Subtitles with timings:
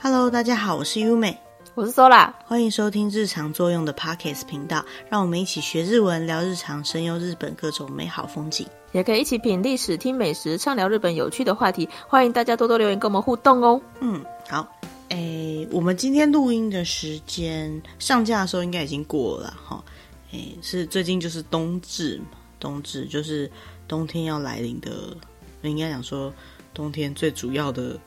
[0.00, 1.36] Hello，大家好，我是优美，
[1.74, 11.88] 我是 Sola，欢迎收听日常作用的 Podcast 频道，让我们一起学日文，聊日常，神游日本各种美好风景，也可以一起品历史、听美食，畅聊日本有趣的话题。
[12.06, 13.80] 欢迎大家多多留言跟我们互动哦。
[13.98, 14.68] 嗯，好，
[15.08, 19.82] 诶，我们今天录音的时间上架的时候应该已经过了哈，
[20.30, 23.50] 诶，是最近就是冬至嘛，冬至就是
[23.88, 25.16] 冬天要来临的，
[25.62, 26.32] 应该讲说
[26.72, 27.98] 冬天最主要的。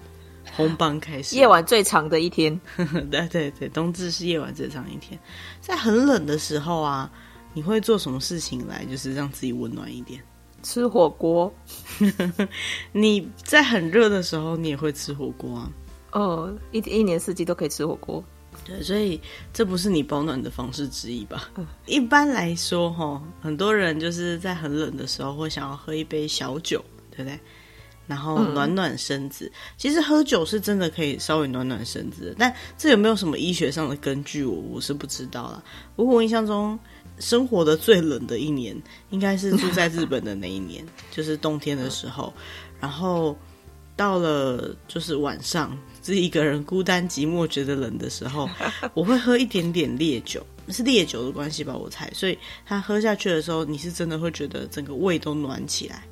[0.53, 2.59] 红棒开始，夜晚最长的一天。
[3.11, 5.19] 对对对，冬至是夜晚最长的一天。
[5.59, 7.11] 在很冷的时候啊，
[7.53, 10.21] 你会做什么事情来，就是让自己温暖一点？
[10.63, 11.51] 吃火锅。
[12.91, 15.71] 你在很热的时候，你也会吃火锅啊？
[16.11, 18.23] 哦，一一年四季都可以吃火锅。
[18.65, 19.19] 对，所以
[19.53, 21.49] 这不是你保暖的方式之一吧？
[21.55, 27.39] 嗯、一般来说，哈，很多人就是在很冷的时候会想要喝一杯小酒，对不对？
[28.07, 35.63] 然后暖暖身子，嗯、其实喝酒是真的可以稍微暖暖身子的，但这有没有什么医学上的根据我，我我是不知道啦。
[35.95, 36.77] 不过我印象中，
[37.19, 38.75] 生活的最冷的一年，
[39.11, 42.33] 应该是住在日本的那一年， 就是冬天的时候。
[42.79, 43.37] 然后
[43.95, 48.49] 到了就是晚上，自己一个人孤单寂寞觉得冷的时候，
[48.93, 52.11] 我会喝一点点烈酒，是烈酒的关系吧，我猜。
[52.13, 56.03] 所以他喝下去的时候，你是真的会觉得整个胃都暖起来。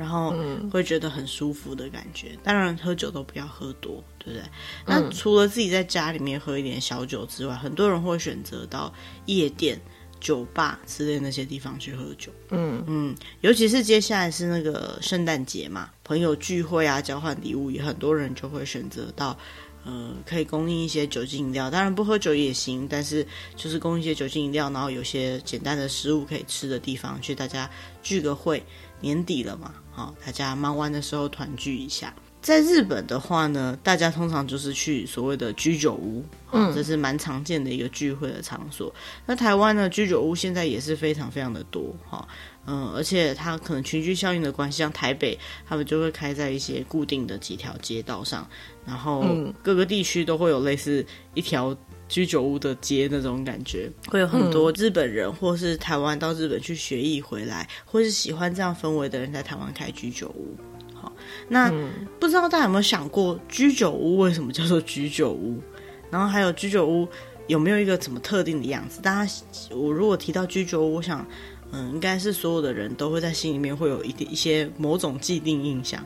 [0.00, 0.34] 然后
[0.72, 2.28] 会觉得很舒服的感觉。
[2.32, 4.42] 嗯、当然，喝酒都不要喝多，对不对？
[4.86, 8.90] 那除了自己在家里面喝一点小酒之外，很多人会选择到
[9.26, 9.78] 夜店、
[10.18, 12.32] 酒吧之类那些地方去喝酒。
[12.48, 19.38] 嗯嗯，尤其是接下来是那个圣诞节嘛，朋友聚会啊，交换礼物，也很多人就会选择到
[19.84, 21.70] 呃，可以供应一些酒精饮料。
[21.70, 27.68] 当然不喝酒也行，但是就是供应一些酒精饮料，然后有些简单的食物可以吃的地方，去大家
[28.02, 28.62] 聚个会。
[29.02, 32.14] 年底了嘛，好，大家忙完的时候团聚一下。
[32.42, 36.22] 在日本的话呢，大家通常就是去所谓的居酒屋，
[36.52, 38.94] 嗯，这是蛮常见的一个聚会的场所。
[39.24, 42.28] 那台湾呢，居酒屋现在也是非常非常的多，哈，
[42.66, 48.46] 嗯，而且它可能群聚效应的关系，像台北，他们就会开在一些固定的几条街道上，
[48.90, 49.24] 然后
[49.62, 51.76] 各个地区都会有类似一条。
[52.10, 60.56] 居酒屋的街那种感觉，会有很多日本人或是台湾到日本去学艺回来，或是喜欢这样氛围的人在台湾开居酒屋。
[60.92, 61.12] 好，
[61.46, 61.72] 那
[62.18, 65.62] 不知道大家有没有想过，居酒屋为什么叫做居酒屋？
[66.10, 67.06] 然后还有居酒屋
[67.46, 69.00] 有没有一个什么特定的样子？
[69.00, 69.32] 大家，
[69.70, 71.24] 我如果提到居酒屋，我想，
[71.70, 76.04] 嗯，应该是所有的人都会在心里面会有一点一些某种既定印象。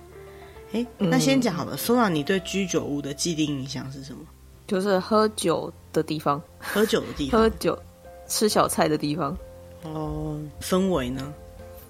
[0.74, 4.18] 哎，那先讲好了，Sona，你对居酒屋的既定印象是什么？
[4.66, 7.78] 就是喝酒的地方，喝酒的地方，喝酒、
[8.26, 9.36] 吃小菜的地方。
[9.84, 11.32] 哦，氛围呢？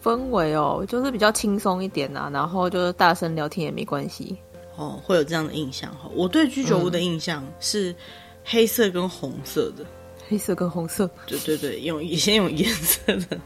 [0.02, 4.36] 氛围哦，就是比较轻松一点啊，然后就是大声聊天也没关系。
[4.76, 6.10] 哦，会有这样的印象哈。
[6.12, 7.94] 我对居酒屋的印象是
[8.44, 9.86] 黑色跟红色的，
[10.28, 11.08] 黑色跟红色。
[11.26, 13.40] 对对对，用先用颜色的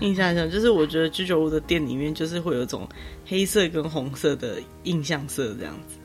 [0.00, 2.88] 印象上，就是我觉得居酒屋的店里面就是会有一种
[3.26, 5.96] 黑色跟红色的印象色这样子。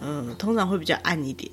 [0.00, 1.50] 嗯，通常会比较暗一点。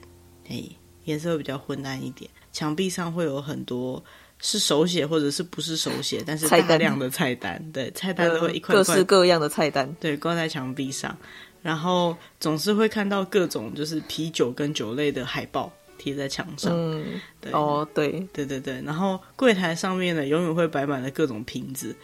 [0.49, 0.63] 哎，
[1.05, 4.03] 颜色会比较昏暗一点，墙壁上会有很多
[4.39, 11.15] 是手写或者是不是手写，但是大量的菜单，对，菜单都会一块块各式各样的菜单，对，挂在墙壁上，
[11.61, 21.95] 然后总是会看到各种就是啤酒跟酒类的海报贴在墙上，嗯，对，哦，对，对对对，然后柜台上面呢，永远会摆满了各种瓶子。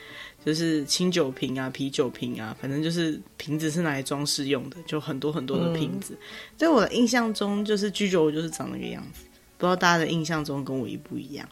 [0.46, 6.14] 就是清酒瓶啊，啤酒瓶啊，反正就是瓶子是拿来装饰用的，就很多很多的瓶子。
[6.14, 6.24] 嗯、
[6.56, 9.24] 在我的印象中，就是居酒屋就是长那个样子，
[9.58, 11.50] 不知道大家的印象中跟我一不一样。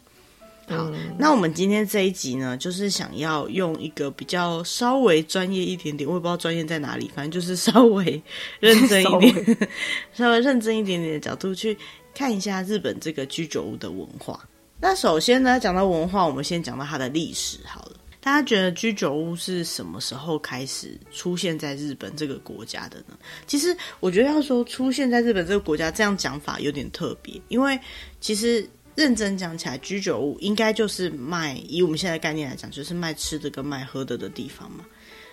[0.68, 8.22] 好，嗯、那我们今天这一集呢，就是想要用一个比较稍微专业一点点，我也不知道专业在哪里，反正就是稍微
[8.60, 9.70] 认真一点，
[10.14, 11.76] 稍微认真一点点的角度去
[12.14, 14.48] 看一下日本这个居酒屋的文化。
[14.80, 17.94] 那首先呢，讲到文化，我们先讲到它的历史好了。
[18.20, 23.18] 大家觉得居酒屋是什么时候开始出现在日本这个国家的呢？
[23.46, 27.78] 其实我觉得要说出现在日本这个国家，这样讲法有点特别，因为
[28.22, 34.86] 其实认真讲起来，居酒屋应该就是卖，以我们现在的概念来讲，就是卖吃的跟卖喝的的地方嘛。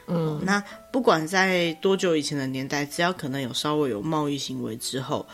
[0.09, 0.61] 嗯，那
[0.91, 5.25] 不管在多久以前的年代，只要可能有稍微有贸易行为之后，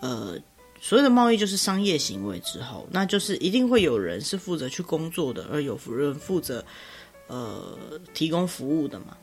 [0.00, 0.38] 呃，
[0.82, 6.62] 所谓的贸易就是商业行为之后，那就是一定会有人是负责去工作的，而有人负责。
[7.28, 7.78] 呃，
[8.12, 9.16] 提供服务的嘛，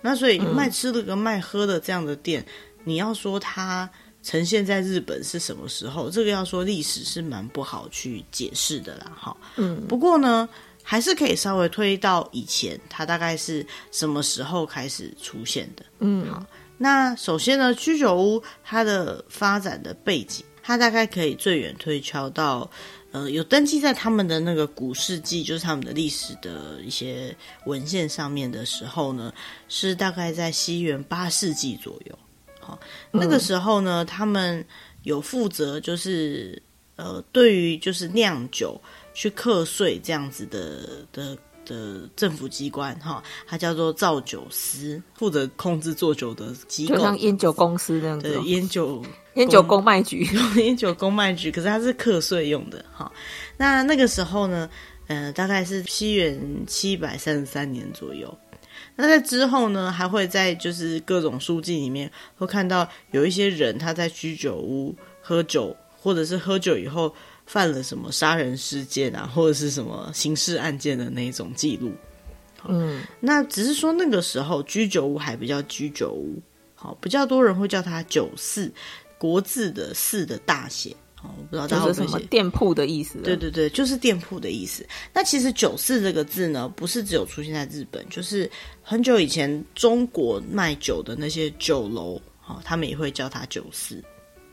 [0.00, 3.90] 那所以卖吃的跟卖喝的这样的店，嗯、你要说它
[4.22, 6.08] 呈现在日本是什么时候？
[6.08, 9.36] 这个要说历史是蛮不好去解释的啦，哈。
[9.56, 10.48] 嗯，不过呢，
[10.80, 15.84] 还是可以稍微推到以前，它大概是什么时候开始出现的？
[15.98, 16.46] 嗯，好，
[16.78, 20.44] 那首先呢，居酒屋它的发展的背景。
[20.66, 22.68] 它大概可以最远推敲到，
[23.12, 27.32] 呃，有登记在他们的那个古世纪，就是他们的历史的一些
[27.66, 29.32] 文献上面的时候呢，
[29.68, 32.18] 是大概在西元八世纪左右。
[32.58, 32.76] 好，
[33.12, 34.66] 那个时候呢，他们
[35.04, 36.60] 有负责，就是
[36.96, 38.76] 呃，对于就是酿酒
[39.14, 41.38] 去课税这样子的的。
[41.66, 48.32] 的政府机关哈，它叫做造酒司，负责控制做酒的机构，就像烟酒公司这样子。
[48.32, 49.04] 对，烟酒
[49.34, 50.26] 烟酒公卖局，
[50.56, 53.12] 烟酒公卖局，可是它是课税用的哈。
[53.58, 54.70] 那那个时候呢，
[55.08, 58.34] 呃，大概是西元七百三十三年左右。
[58.94, 67.14] 那在之后呢，还会在就是各种书记里面会看到有一些人他在居酒屋喝酒，或者是喝酒以后。
[67.46, 71.92] 犯了什么杀人事件啊，或者是什么刑事案件的那一种记录，
[72.66, 76.42] 嗯，那只是说那个时候居酒屋还比较居酒屋，
[76.74, 78.70] 好，比较多人会叫它酒肆，
[79.16, 83.20] 国字的四的大写，好，我不知道大家会不会写，就是什么店铺的意思？
[83.22, 84.84] 对对对，就是店铺的意思。
[85.12, 88.50] 那其实酒肆这个字呢，不是只有出现在日本，就是
[88.82, 94.02] 很久以前中国卖酒的那些酒楼，好，他们也会叫它酒肆。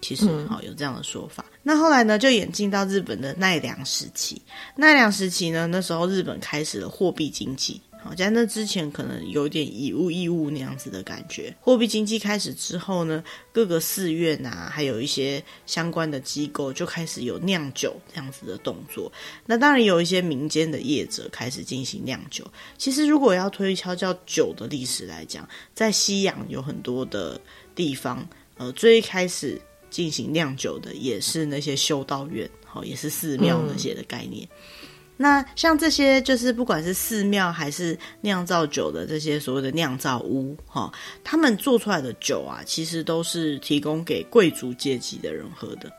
[0.04, 1.46] 其实好有这样的说法。
[1.48, 4.40] 嗯、那后来呢，就演进到日本的奈良时期。
[4.76, 7.82] 奈良时期呢，那时候日本开始了货币经济。
[8.04, 11.56] 好，在那之前可能有点以物易物那样子的感觉。
[11.62, 13.24] 货币经济开始之后呢，
[13.54, 19.10] 各个寺院啊，还有一些相关的机构就开始有酿酒这样子的动作。
[19.46, 22.46] 那当然有一些民间的业者开始进行酿酒。
[22.78, 27.40] 其实如果要推敲叫酒的历史来讲，在西洋有很多的
[27.74, 28.28] 地方，
[28.58, 29.58] 呃，最开始。
[29.94, 34.44] 进行酿酒的也是那些修道院，好，也是寺庙那些的概念。
[34.52, 40.92] 嗯、那像这些，就是不管是寺庙还是酿造酒的这些所谓的酿造屋，哈，
[41.24, 45.92] 他们做出来的酒啊，其实都是提供给贵族阶级的人喝的。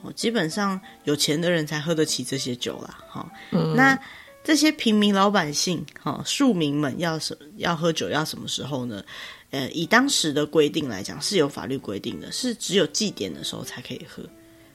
[0.00, 3.30] 哦，基本上有钱的人才喝得起这些酒啦，哈。
[3.52, 3.98] 嗯、那
[4.42, 9.04] 这些平民老百姓，哈，庶民们要什要喝酒要什么时候呢？
[9.54, 14.20] 呃，以当时的规定来讲，是有法律规定的，是只有祭典的时候才可以喝。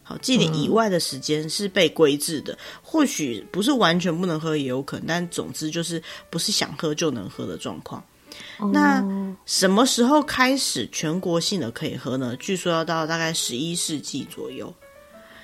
[0.01, 8.01] 好，祭典以外的时间是被规制的，嗯、或许不是完全不能喝，也有可能，但总之就是不是想喝就能喝的状况。
[8.61, 9.03] 嗯、那
[9.45, 12.35] 什么时候开始全国性的可以喝呢？
[12.37, 14.73] 据说要到大概十一世纪左右。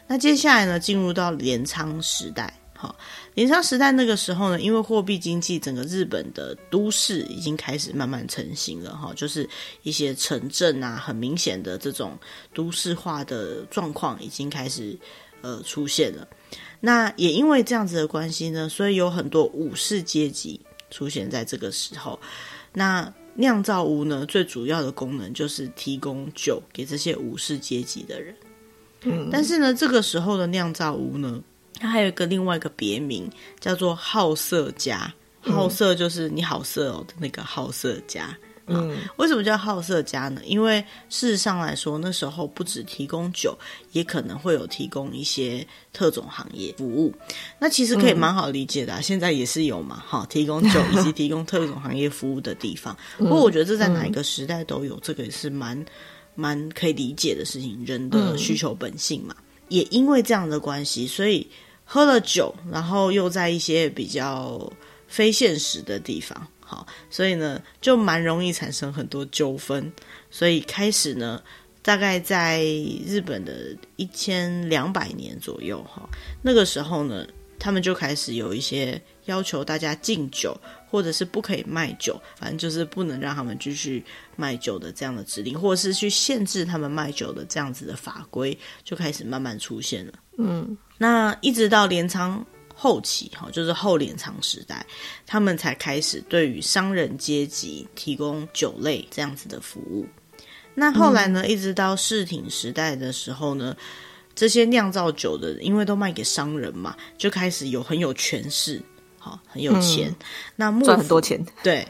[0.07, 2.53] 那接下来呢，进入到镰仓时代。
[2.77, 2.93] 好，
[3.35, 9.49] 镰仓时代那个时候呢，因为货币经济，整个日本的都市已经开始慢慢成型了哈，就是
[9.83, 12.19] 一些城镇啊，很明显的这种
[12.53, 14.97] 都市化的状况已经开始
[15.39, 16.27] 呃出现了。
[16.81, 20.59] 那也因为这样子的关系呢，所以有很多武士阶级
[20.91, 22.19] 出现在这个时候。
[22.73, 28.35] 那酿造屋呢，最主要的功能就是提供酒给这些武士阶级的人。
[29.03, 31.41] 嗯，但是呢，这个时候的酿造屋呢。
[31.79, 33.29] 它还有一个另外一个别名，
[33.59, 35.13] 叫做好色家。
[35.41, 38.35] 好色就是你好色哦的那个好色家。
[38.65, 40.41] 嗯，为什么叫好色家呢？
[40.43, 43.55] 因为事实上来说，那时候不只提供酒，
[43.91, 45.63] 也可能会有提供一些
[45.93, 47.13] 特种行业服务。
[47.59, 52.97] 那其实可以蛮好理解的啊，嗯，现在也是有嘛，哈，提供酒 以及提供特种行业服务的地方。
[53.19, 55.85] 不过我觉得这在哪一个时代都有，这个也是蛮
[56.33, 59.35] 蛮可以理解的事情，人的需求本性嘛。
[59.69, 61.47] 也因为这样的关系，所以。
[61.85, 64.71] 喝了酒，然后又在一些比较
[65.07, 69.93] 非现实的地方，好，所以呢，就蛮容易产生很多纠纷。
[70.31, 71.41] 所以开始呢，
[71.81, 72.63] 大概在
[73.05, 76.09] 日本的一千两百年左右，哈，
[76.41, 77.25] 那个时候呢，
[77.59, 84.03] 他们就开始有一些要求大家禁酒，或者是不可以卖酒，反正就是不能让他们继续
[84.35, 90.13] 卖酒的这样的指令，或者是去限制他们卖酒的这样子的法规，就开始慢慢出现了。
[90.39, 90.75] 嗯。
[90.97, 94.85] 那一直到镰仓后期，哈，就是后镰仓时代，
[95.25, 100.05] 他们才开始对于商人阶级提供酒类这样子的服务。
[100.73, 103.75] 那后来呢，一直到室町时代的时候呢，
[104.33, 108.81] 这些酿造酒的，因为都卖给商人嘛，就开始有很有权势，
[109.17, 110.15] 好，很有钱，嗯、
[110.55, 111.85] 那幕府赚很多钱，对，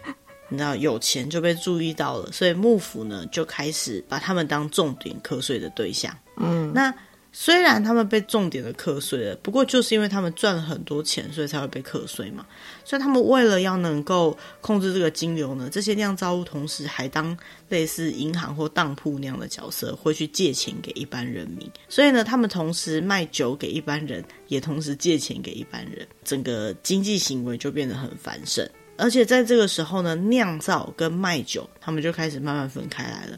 [0.49, 6.15] 你知道有钱就被注意到了，所以幕府呢就开始把他们当重点课税的对象。
[6.37, 6.91] 嗯，那。
[7.37, 12.45] 虽然他们被重点的课税了，不过就是因为他们赚了很多钱，所以才会被课税嘛。
[12.85, 17.37] 所以他们为了要能够控制这个金流呢，这些酿造物同时还当
[17.67, 21.69] 类似银行或当铺那样的角色，会去借钱给一般人民。
[21.89, 28.65] 所以呢，他们同时卖酒给一般人，也同时借钱给一般人，整个经济行为就变得很繁盛。
[28.97, 33.37] 而且在这个时候呢，酿造跟卖酒，他们就开始慢慢分开来了。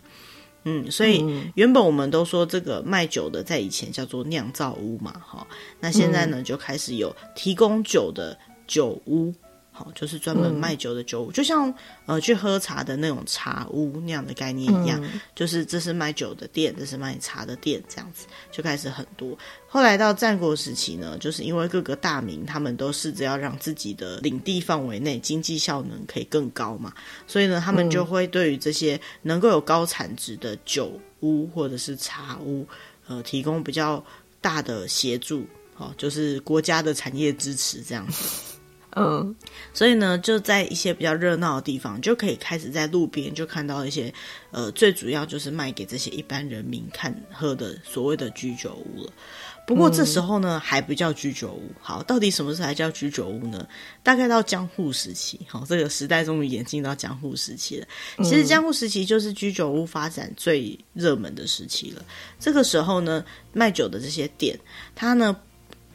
[0.70, 1.24] 嗯，所以
[1.56, 5.48] 原本我们都说这个卖酒的在以前叫做酿造屋嘛，哈，
[5.80, 9.34] 那现在呢就开始有提供酒的酒屋。
[9.78, 11.72] 好，就是专门卖酒的酒屋，嗯、就像
[12.08, 19.38] 呃去喝茶的那种茶屋那样的概念一样，嗯、就是这是卖酒的店，这是卖茶的店，这样子就开始很多。
[19.68, 26.92] 后来到战国时期呢，就是因为各个大名他们都试着要让自己的领地范围内经济效能可以更高嘛，
[27.28, 32.66] 所以呢，他们就会对于这些能够有高产值的酒屋或者是茶屋，
[33.08, 34.04] 呃，提供比较
[34.42, 38.47] 大的协助，好，就是国家的产业支持这样子。
[38.96, 39.36] 嗯，
[39.74, 44.12] 所以呢，就在一些比较热闹的地方，就可以开始在路边就看到一些，
[44.50, 49.14] 呃，最主要就是卖给这些一般人民看喝的所谓的居酒屋了。
[49.68, 51.70] 不过这时候呢，还不叫居酒屋。
[51.80, 53.68] 好，到底什么时候才叫居酒屋呢？
[54.02, 57.86] 大概到江户时期，好，这个时代终于演进到江户时期了。
[58.24, 62.04] 其实江户时期就是居酒屋发展最热门的时期了。
[62.40, 64.58] 这个时候呢，卖酒的这些店，
[64.96, 65.38] 它呢。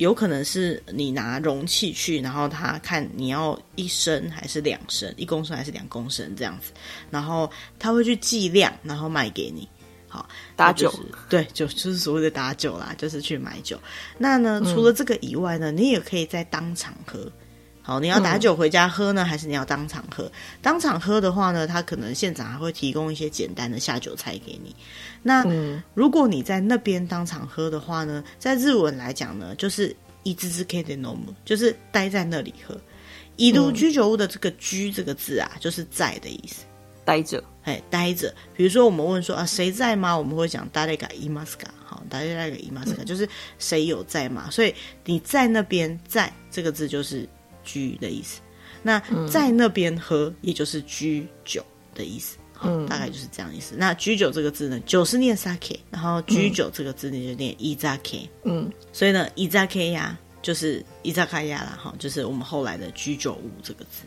[0.02, 6.72] 有可能是你拿容器去，然后他看你要一升还是两升，一公升还是两公升这样子，
[7.08, 9.68] 然后他会去计量，然后卖给你。
[10.08, 13.80] 好，打酒，就是、对，酒就是所谓的打酒啦， 就是去买酒。
[14.18, 17.32] 那呢，除了这个以外呢，嗯、你也可以在当场喝。
[17.80, 20.30] 好，你要打酒回家喝呢，嗯、还是你要当场喝？
[20.60, 24.76] 当场喝的话呢，他可能现场还会提供一些简单的下酒菜给你。
[25.21, 32.79] 那、嗯、如果你在那边当场喝的话呢，在日文来讲呢，就是居づけて饮む，就是待在那里喝。
[33.35, 36.65] 移入居酒屋的这个“居”这个字啊，就是在的意思，
[37.05, 38.33] 待着，哎，待着。
[38.55, 40.17] 比如说我们问说啊，谁在吗？
[40.17, 41.67] 我们会讲谁がいますか？
[41.85, 43.03] 好，谁がいますか？
[43.03, 43.27] 就是
[43.59, 44.49] 谁有在吗？
[44.51, 44.73] 所以
[45.05, 47.27] 你在那边，在这个字就是。
[47.69, 48.39] 居的意思，
[48.81, 48.97] 那
[49.29, 51.61] 在那边喝，也就是居酒
[51.93, 53.74] 的意思， 嗯，大概就是这样意思。
[53.76, 64.06] 那居酒这个字呢，酒是念 sake，然后居酒这个字呢就念 izake，嗯，所以呢，izake 呀就是伊扎卡亚啦，哈，就是我们后来的居酒屋这个字。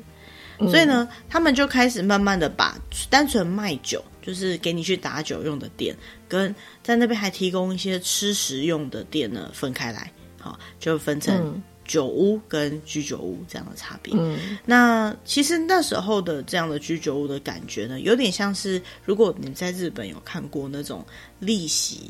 [0.58, 2.78] 嗯、所以呢，他们就开始慢慢的把
[3.10, 5.96] 单纯卖酒，就是给你去打酒用的店，
[6.28, 10.10] 跟在那边还提供一些吃食用的店呢分开来，
[10.40, 11.62] 好，就分成。
[11.86, 21.06] 嗯酒屋跟居酒屋这样的差别，嗯，那其实那时候的这样的居酒屋的感觉呢，有点像是如果你在日本有看过那种
[21.40, 22.10] 立席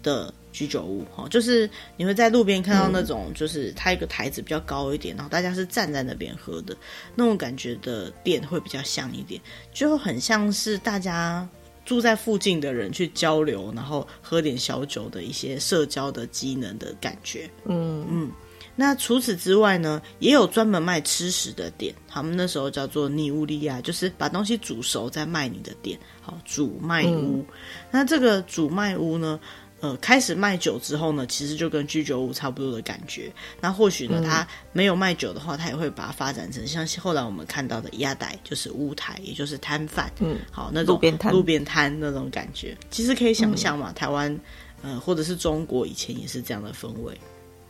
[0.00, 6.76] 的居酒屋，哈，就是你会在路边看到那种，就是它一个台子比较高一点，然后大家是站在那边喝的
[7.16, 9.40] 那种感觉的店，会比较像一点，
[9.74, 11.46] 就很像是大家
[11.84, 18.06] 住在附近的人去交流，然后喝点小酒的一些社交的机能的感觉，嗯。
[18.08, 18.30] 嗯。
[18.78, 27.38] 那除此之外呢，也有专门卖吃食的店，他们那时候叫做尼乌利亚，就是把东西煮熟再卖你的店，好，煮卖屋。
[27.38, 27.46] 嗯、
[27.90, 29.40] 那这个煮卖屋呢，
[29.80, 33.32] 呃，开始卖酒之后呢，其实就跟居酒屋差不多的感觉。
[33.62, 44.40] 那或许呢，他、嗯、没有卖酒的话，他也会把它发展成像后来我们看到的屋台，就是屋台，也就是摊贩，嗯，好，那种路边摊路边摊那种感觉，其实可以想象嘛，嗯、台湾，
[44.82, 47.18] 呃，或者是中国以前也是这样的氛围。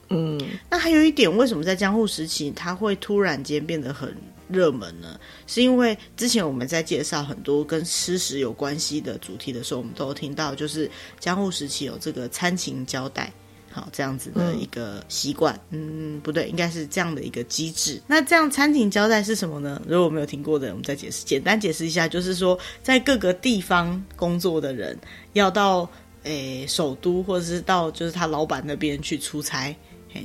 [0.09, 4.17] 嗯，那还有一点，为什么在江户时期它会突然间变得很
[4.49, 5.19] 热门呢？
[5.49, 13.33] 是因为之前我们在介绍很多跟吃食有关系的主题的时候，我们都听到，就是江户时期有这个餐情交代，
[13.73, 15.59] 好，这样子的一个习惯。
[15.71, 18.01] 嗯，不对，应该是这样的一个机制。
[18.07, 19.83] 那这样餐情交代是什么呢？
[19.89, 24.97] 如果没有听过的，我们再解释，简单解释一下，就是说在各个地方工作的人
[25.33, 25.91] 要到
[26.23, 29.75] 诶、首都，或者是到就是他老板那边去出差。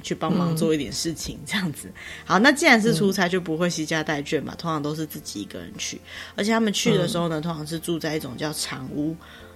[0.02, 1.92] 去帮忙做一点事情，嗯、这样子。
[2.26, 6.00] 好，那既然是出差，就不会携家带眷嘛，通常都是自己一个人去。
[6.36, 9.16] 而且他们去的时候呢，通常是住在一种叫长屋。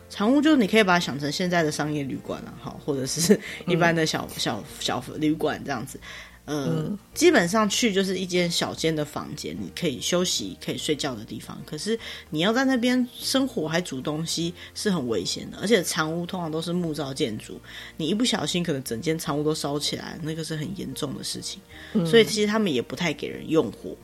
[0.09, 5.99] 长屋就是你可以把它想成现在的商业旅馆了，好，或者是 一般的小小小旅馆这样子。
[6.45, 11.59] 呃，嗯、基本上去就是一间小间的房间，你可以休息、可以睡觉的地方。
[11.65, 11.97] 可是
[12.29, 17.59] 你要在那边生火还煮东西是很危险的，而且藏屋通常都是木造建筑，
[17.97, 21.59] 你一不小心可能整间藏屋都烧起来，那个是很严重的事情。
[21.93, 23.95] 嗯、所以其实他们也不太给人用火。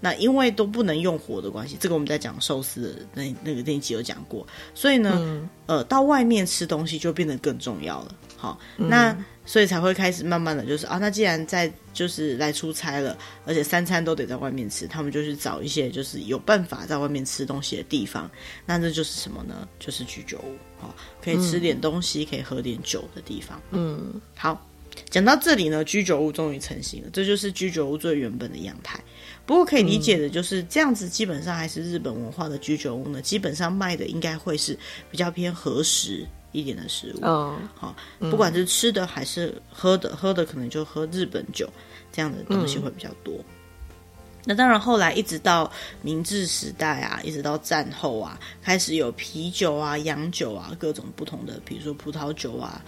[0.00, 4.46] 那因为都不能用火的关系，这个我们在讲寿司的那那个那集有讲过。
[4.74, 8.14] 所以呢，嗯、呃，到外面吃东西就变得更重要了。
[8.38, 9.12] 好，那。
[9.12, 18.30] 嗯所以才会开始慢慢的就是啊，那既然在就是来出差了，而且三餐都得在外面吃，他们就去找一些就是有办法在外面吃东西的地方。
[18.64, 19.66] 那这就是什么呢？
[19.80, 23.60] 就是居酒屋，好，可以吃点东西，嗯、可以喝点酒的地方。
[23.72, 24.64] 嗯，好。
[25.08, 29.00] 讲到这里呢，居酒屋终于成型了，这就是居酒屋最原本的样态。
[29.46, 34.78] 不过可以理解的就是、嗯、这样子，基本上还是日本文化的居酒屋呢，基本上卖的应该会是
[35.10, 37.24] 比较偏和食一点的食物。
[37.24, 41.68] 哦，好，不管是吃的还是喝的，喝的可能就喝日本酒
[42.12, 43.34] 这样的东西会比较多。
[43.36, 43.44] 嗯、
[44.46, 45.70] 那当然，后来一直到
[46.02, 52.82] 明治时代啊，一直到战后啊，开始有啤酒啊、洋酒啊，各种不同的，比如说葡萄酒啊。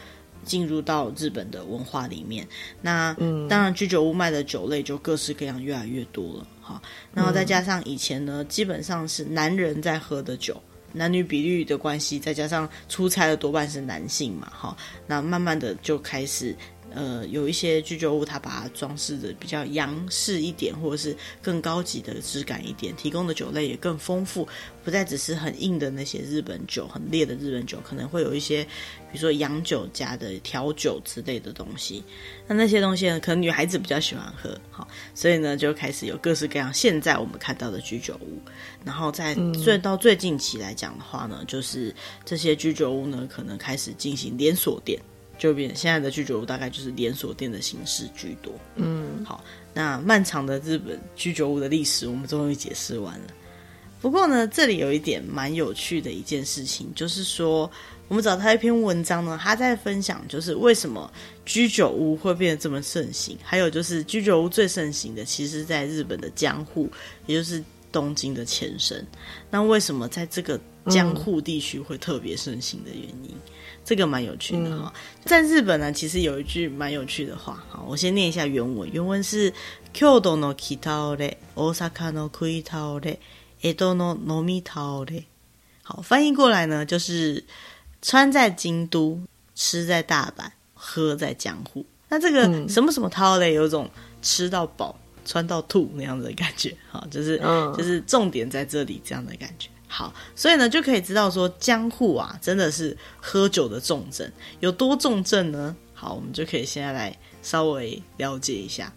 [0.45, 2.45] 进入到日本的文化里面，
[2.81, 6.83] 那、嗯、当然居酒屋卖的酒类就各式各样，越来越多了哈。
[7.15, 10.61] 然后再加上以前呢，基本上是男人在喝的酒，
[10.93, 14.77] 男女比例的关系，再加上出差的多半是男性嘛哈。
[15.07, 16.55] 那慢慢的就开始。
[16.95, 24.47] 呃，有一些居酒屋，它把它装饰的比较洋式一点，或者是更高级的质感一点，提供的酒类也更丰富，
[24.85, 32.03] 不再只是很硬的那些日本酒，很烈的日本酒，可能会有一些，比如说洋酒加的调酒之类的东西。
[32.47, 38.41] 那那些东西呢，可能女孩子比较喜欢喝，好，所以呢，就开始有各式各样现在我们看到的居酒屋。
[38.85, 41.95] 然后在最到最近期来讲的话呢，就是
[42.25, 45.01] 这些居酒屋呢，可能开始进行连锁店。
[45.43, 48.55] 就变现在的居酒屋大概就是连锁店的形式居多。
[48.77, 49.43] 嗯，好，
[49.75, 53.27] 那漫长的日本居酒屋的历史，我们终于解释完了。
[54.01, 57.69] 不过呢，这里有一点蛮有趣的一件事情，就是说，
[58.07, 61.13] 我们找他一篇文章呢，他在分享就是为什么
[61.45, 66.89] 居酒屋会变得这么盛行，还有就是居酒屋最盛行的，其实在日本的江户，
[67.27, 69.05] 也就是东京的前身。
[69.51, 73.31] 那为什么在这个江户地区会特别盛行的原因？
[73.33, 73.51] 嗯
[73.84, 78.90] 这个蛮有趣的哈，在日本呢，其实有一句蛮有趣的话，好，我先念一下原文。
[78.92, 79.54] 原文是
[79.94, 83.18] 京都の北倒れ、大阪の食い倒れ、
[83.62, 85.24] 江戸の饮み倒れ。
[85.84, 87.44] 好，翻译过来呢，就是
[88.02, 89.22] 穿在京都，
[89.56, 91.86] 吃在大阪，喝在江户。
[92.10, 93.90] 那这个什么什么倒れ，有种
[94.22, 97.38] 吃到饱、穿到吐那样子的感觉，好，就是
[97.78, 99.70] 就是重点在这里这样的感觉。
[99.95, 104.27] 好，所以呢，就可以知道说江户啊，真的是喝酒的重症，
[104.61, 105.77] 有多重症呢？
[105.93, 108.91] 好，我们就可以现在来稍微了解一下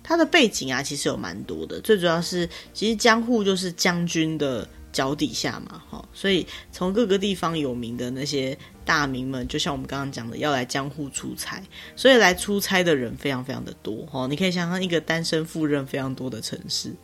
[0.00, 1.80] 它的背景啊，其实有蛮多的。
[1.80, 11.60] 最主要是，其实江户就是将军的脚底下嘛，哈，所以从各个地方有名的那些大名们，就像我们刚刚讲的，要来江户出差，
[11.96, 16.94] 所以来出差的人非常非常的多，哈，你可以想象一个单身赴任非常多的城市。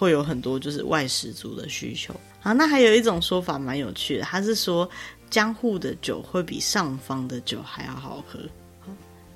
[0.00, 2.18] 会有很多就是外食族的需求。
[2.40, 4.88] 好，那还有一种说法蛮有趣的，他是说
[5.28, 8.40] 江户的酒会比上方的酒还要好喝。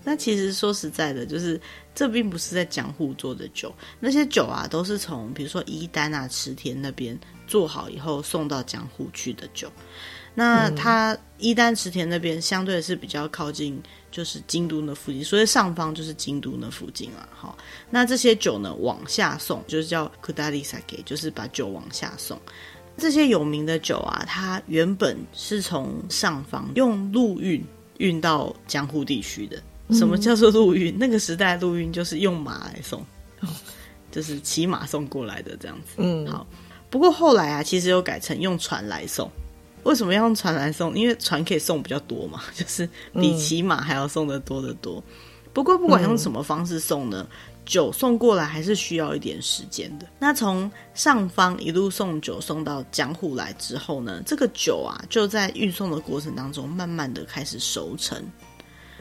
[0.02, 1.60] 那其实说实在的，就是
[1.94, 9.70] 这并不是在江户做的酒，那些酒啊都是从比如说伊丹啊、池田那边做好以后送到江户去的酒。
[10.34, 13.80] 那它伊丹池田那边相对是比较靠近，
[14.14, 17.28] 就是京都那附近，所以上方就是京都那附近了。
[17.34, 17.58] 好，
[17.90, 22.40] 那这些酒呢往下送，就是叫 kudari sake，，就是把酒往下送。
[22.96, 27.60] 这些有名的酒啊，它原本是从上方用陆运
[27.98, 29.60] 运到江户地区的。
[29.90, 30.96] 什么叫做陆运？
[30.96, 33.04] 那个时代陆运就是用马来送，
[34.12, 35.94] 就是骑马送过来的这样子。
[35.96, 36.46] 嗯，好。
[36.88, 39.28] 不过后来啊，其实又改成用船来送。
[39.84, 40.94] 为什么要用船来送？
[40.98, 45.02] 因为船可以送比较多嘛， 就是比骑马还要送的多得多。
[45.52, 47.24] 不过不管用什么方式送呢，
[47.64, 50.06] 酒送过来还是需要一点时间的。
[50.18, 58.20] 那从上方一路送酒送到江户来之后呢，这个酒啊就在运送的过程当中，慢慢的开始熟成。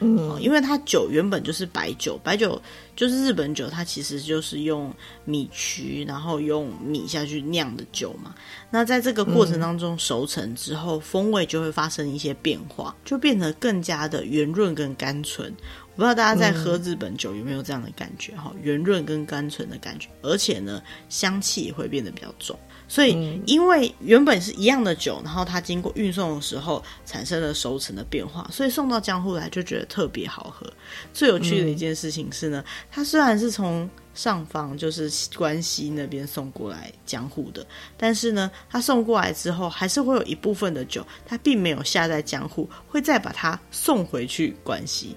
[0.00, 2.60] 嗯，因为它酒原本就是白酒，白酒
[2.96, 4.92] 就是日本酒，它其实就是用
[5.24, 8.34] 米曲，然后用米下去酿的酒嘛。
[8.70, 15.52] 那在这个过程当中熟成之后，风味就会发生一些变化，就变得更加的圆润跟甘醇。
[15.94, 22.58] 我不知道大家在喝日本酒有没有这样的感觉哈，圆润跟甘醇的感觉，而且呢，香气也会变得比较重。
[22.86, 30.70] 所以，因为原本是一样的酒，然后它经过运送的时候产生了熟成的变化，所以送到江户来就觉得特别好喝。
[31.12, 37.66] 最有趣的一件事情是呢，它虽然是从上方就是关西那边送过来江户的，
[37.96, 45.16] 但是呢，它送过来之后，还是会有一部分的酒，它并没有下在江户，会再把它送回去关西。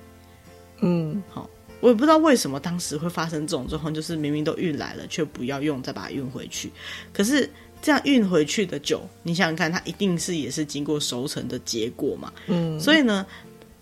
[0.79, 1.49] 嗯，好，
[1.79, 6.71] 我也不知道为什么当时会发生这种状况，就是明明都运来了，却不要用，再把它运回去。
[7.13, 7.49] 可是
[7.81, 12.33] 这样运回去的酒，你想想看，它一定是也是经过熟成的结果嘛。
[12.47, 13.25] 嗯，所以呢，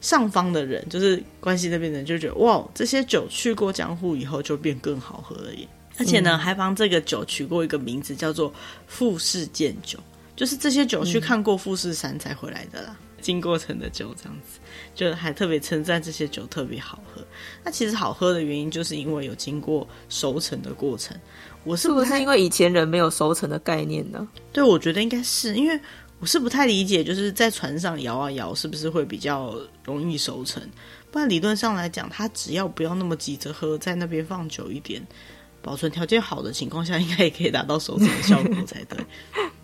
[0.01, 5.67] 上方的人就是关系那边的人就觉得，哇，这些酒去过江户以后就变更好喝了耶。
[5.97, 8.53] 而且呢，还帮这个酒取过一个名字，叫做
[8.85, 9.97] 富士见酒，
[10.35, 12.97] 就是这些酒去看过富士山才回来的啦。
[13.21, 14.59] 经过程的酒，这样子，
[14.95, 17.21] 就还特别称赞这些酒特别好喝。
[17.63, 21.15] 那其实好喝的原因，就是因为有经过熟成的过程。
[21.65, 24.27] 我是不是，因为以前人没有熟成的概念呢？
[24.53, 25.79] 对，我觉得应该是因为
[26.19, 30.63] 我是不太理解，就是在船上摇啊摇，是不是会比较容易熟成？
[31.11, 35.05] 不然理论上来讲，它只要不要那么急着喝，在那边放久一点，
[35.61, 38.97] 保存条件好的情况下，应该也可以达到熟成的效果才对。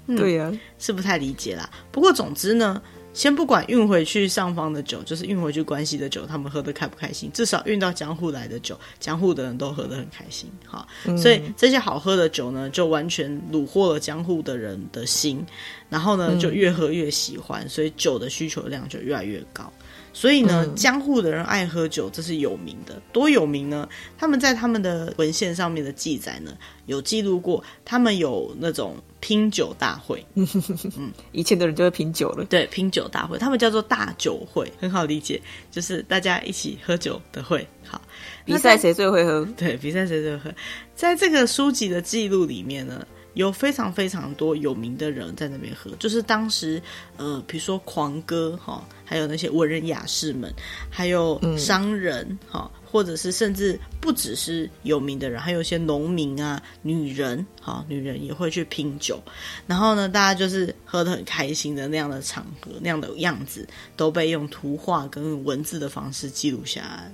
[0.08, 1.70] 嗯、 对呀、啊，是不太理解啦。
[1.92, 2.82] 不过总之呢。
[3.14, 7.30] 先不管运回去上方的酒，就是运回去关西的酒，他们喝的开不开心？
[7.34, 10.50] 至少运到江户来的酒，江户的人都喝得很开心。
[10.66, 15.46] 哈、所以这些好喝的酒呢，就完全虏获了江户的人的心，
[15.90, 19.72] 然后呢，就越喝越喜欢，所以酒的需求量就越来越高。
[20.14, 23.02] 所以呢，江户的人爱喝酒，这是有名的。
[23.14, 23.88] 多有名呢？
[24.18, 26.52] 他们在他们的文献上面的记载呢，
[26.86, 30.26] 有记录过，他们有那种拼酒大会。
[30.36, 32.44] 嗯，一切的人就会拼酒了。
[32.46, 37.66] 对，拼酒大会，他们叫做大酒会，很好理解，就是大家一起喝酒的会。
[37.86, 38.02] 好，
[38.46, 39.48] 比赛谁最会喝？
[39.56, 40.54] 对，比赛谁最会喝？
[40.94, 46.82] 在这个书籍的记录里面呢，有非常非常多有名的人在那边喝，就是当时，
[47.16, 50.54] 呃，比如说狂歌哈，还有那些文人雅士们，
[50.90, 59.18] 还有商人哈、嗯，或者是甚至不只是有名的人，还有一些农民啊、女人哈，女人也会去拼酒，
[59.66, 63.66] 然后呢，大家就是喝的很开心的那样的场合，那样的样子
[63.96, 67.14] 都被用图画跟文字的方式记录下来，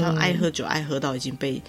[0.00, 1.60] 他爱喝酒，爱喝到已经被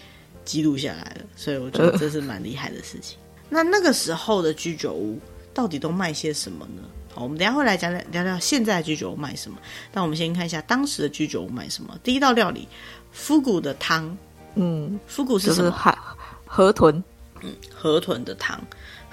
[0.46, 3.18] 记录下来了，所以我觉得这是蛮厉害的事情。
[3.54, 5.20] 那那个时候的居酒屋
[5.54, 6.82] 到底都卖些什么呢？
[7.14, 9.58] 好，我们等一下会来讲讲聊聊现在的居酒屋卖什么。
[9.92, 11.94] 但我们先看一下当时的居酒屋卖什么。
[12.02, 12.66] 第一道料理，
[13.12, 14.18] 复古的汤。
[14.56, 15.70] 嗯，复古是什么？
[15.70, 15.98] 就是、
[16.46, 17.04] 河豚。
[17.42, 18.58] 嗯，河豚的汤。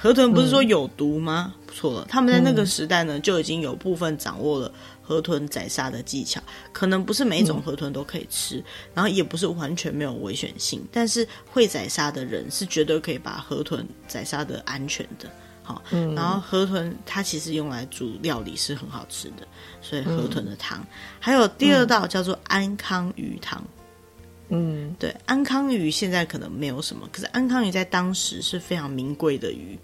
[0.01, 1.53] 河豚不是说有毒吗？
[1.75, 6.41] 错了，他们在那个时代呢，就已经有部分掌握了河豚宰杀的技巧。
[6.73, 10.87] 可能不是每一种河豚都可以吃，嗯、然后也不是完全没有危险性。
[10.93, 15.29] 但是会宰杀的人是绝对可以把河豚宰杀的安全的。
[15.63, 19.47] 好、嗯，然后河豚它其实用来煮料理是很好吃的，
[19.83, 20.79] 所以河豚的汤。
[20.79, 20.87] 嗯、
[21.21, 23.63] 还有第二道叫做安康鱼汤。
[24.51, 29.79] 嗯，对，安康鱼现在可能没有什么，可是安康鱼在当时是非常名贵的鱼，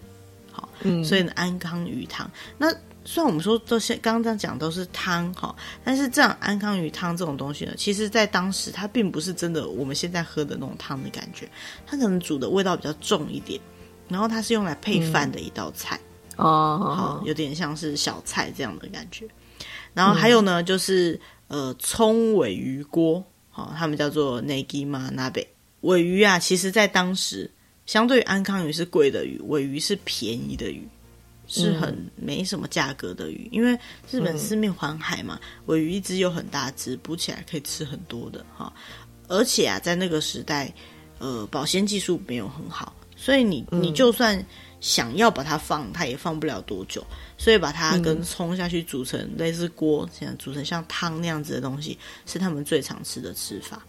[0.51, 2.31] 好，嗯，所以呢，安康鱼汤。
[2.57, 2.73] 那
[3.05, 11.47] 虽然我们说都是刚刚这样讲都是汤哈，但是这样安康鱼汤这种东西呢，其实在当时它并不是真的我们现在喝的那种汤的感觉，
[11.87, 13.61] 它可能煮的味道比较重一点，
[14.09, 16.01] 然后它是用来配饭的一道菜，
[16.37, 19.29] 哦、嗯，好，有点像是小菜这样的感觉。
[19.93, 23.23] 然后还有呢，就是呃，葱尾鱼锅。
[23.55, 25.47] 好，他们叫做 nagi ma nabe。
[25.83, 27.49] 尾鱼啊，其实在当时，
[27.87, 30.89] 相对于安康鱼是贵的鱼，尾鱼是便宜的鱼，
[31.47, 33.47] 是很没什么价格的鱼。
[33.47, 33.79] 嗯、因为
[34.11, 38.73] 日本四面环海嘛，尾鱼一只又很大只，捕起来可以吃很多的哈。
[39.29, 40.75] 而且啊，在那个时代，
[41.21, 44.45] 呃，保鲜技术没有很好，所以你你就算
[44.84, 47.06] 想要把它放，它也放不了多久。
[47.38, 53.82] 所以把它跟葱下去煮成类似锅，这样煮成像汤那样子的东西，是他们最常吃的吃法。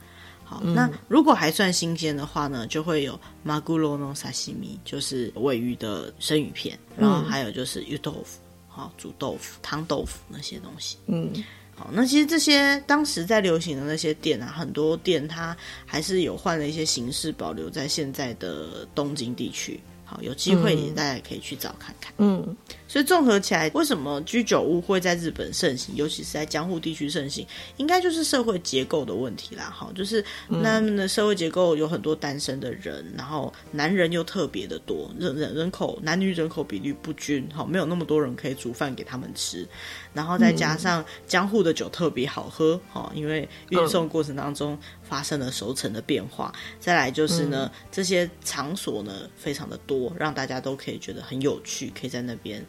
[0.44, 10.96] 好，嗯、那如果还算新鲜的话呢，就会有マグロの刺身，就是鮪鱼的生鱼片，然后还有就是汤豆腐，好，煮豆腐、汤豆腐那些东西。
[11.06, 11.32] 嗯，
[11.76, 19.80] 好，那其实这些当时在流行的那些店啊，很多店它还是有换了一些形式，保留在现在的东京地区。
[20.05, 22.13] 好，有机会也大家可以去找看看。
[22.17, 22.55] 嗯，
[22.87, 27.45] 所以综合起来，为什么居酒屋会在日本盛行，尤其是在江户地区盛行，
[27.77, 29.65] 应该就是社会结构的问题啦。
[29.75, 39.67] 哈，就是那们的社会结构有很多单身的人，然后男人又特别的多，人人人口男女人口比率不均，好，没有那么多人可以煮饭给他们吃。
[40.13, 46.53] 然后再加上江户的酒特别好喝，哈，因为运送过程当中发生了熟成的变化。
[46.79, 52.63] 再来就是呢，这些场所呢非常的多，让大家都可以觉得很有趣，可以在那边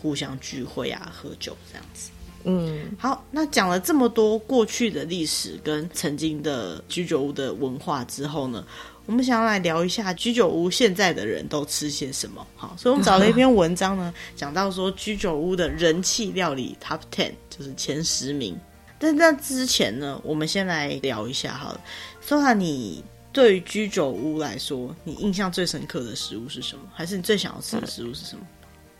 [0.00, 2.10] 互相聚会啊、喝酒这样子。
[2.44, 8.64] 嗯，好，那讲了这么多过去的历史跟曾经的居酒屋的文化之后呢，
[9.06, 12.46] 我们想要来聊一下居酒屋现在的人都吃些什么？
[12.54, 18.56] 好，所以我们找了一篇文章呢，讲到说居酒屋的人气料理 Top Ten，就是前十名。
[19.00, 21.80] 但在之前呢，我们先来聊一下好了。
[22.26, 26.82] Sora，你对于居酒屋来说，你印象最深刻的食物是什么？
[26.94, 28.42] 还是你最想要吃的食物是什么？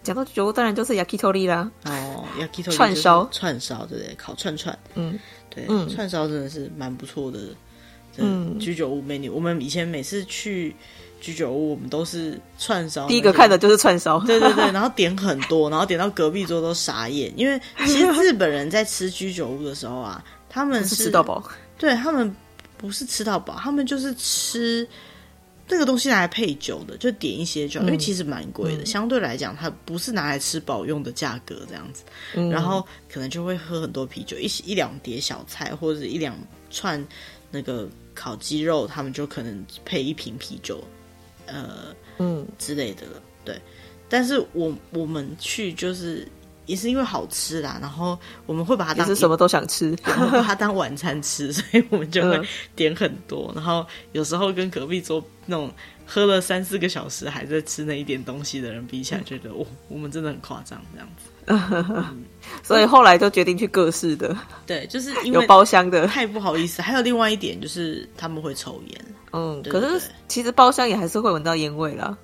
[0.02, 1.70] 讲到居酒屋，当然就是 Yakitori 啦。
[1.84, 4.14] 哦，Yakitori 串烧，串烧对不对？
[4.14, 5.18] 烤串串，嗯，
[5.50, 7.40] 对，嗯、串烧真的是蛮不错的。
[8.20, 10.74] 嗯，居酒屋 menu，我们以前每次去
[11.20, 13.06] 居酒屋，我们都是串烧。
[13.06, 21.42] 第一个看的就是串烧，对对对， 然后点很多，然后点到隔壁桌都傻眼，因为其实日本人在吃居酒屋的时候啊，他们是，是吃到饱，
[21.78, 22.34] 对他们
[22.78, 24.88] 不是吃到饱，他们就是吃。
[25.70, 32.04] 这个东西拿来配酒的，就点一些酒，嗯、因为其实蛮贵的，嗯、相对来讲，它不是拿来吃饱用的价格这样子。
[32.34, 36.34] 嗯、然后可能就会喝很多啤酒，一一两碟小菜或者一两
[36.70, 37.06] 串
[37.50, 40.82] 那个烤鸡肉，他们就可能配一瓶啤酒，
[41.44, 43.22] 呃，嗯之类的了。
[43.44, 43.60] 对，
[44.08, 46.26] 但是我我们去就是。
[46.68, 52.40] 也是因为好吃啦，然后我们会把它当是什么都想吃，把它当晚餐吃， 所以我们就会
[52.76, 53.50] 点很多。
[53.57, 55.72] 然后有时候跟隔壁桌那种
[56.07, 61.31] 喝了三四个小时还在吃那一点东西的人比起来，觉得哦，我们真的很夸张这样子。
[61.50, 62.24] 嗯、
[62.62, 66.83] 所以后来就决定去各式的，对，就是因为有包厢的，太不好意思。
[66.83, 72.14] 还有另外一点就是他们会抽烟，嗯，对对对，可是其实包厢也还是会闻到烟味啦。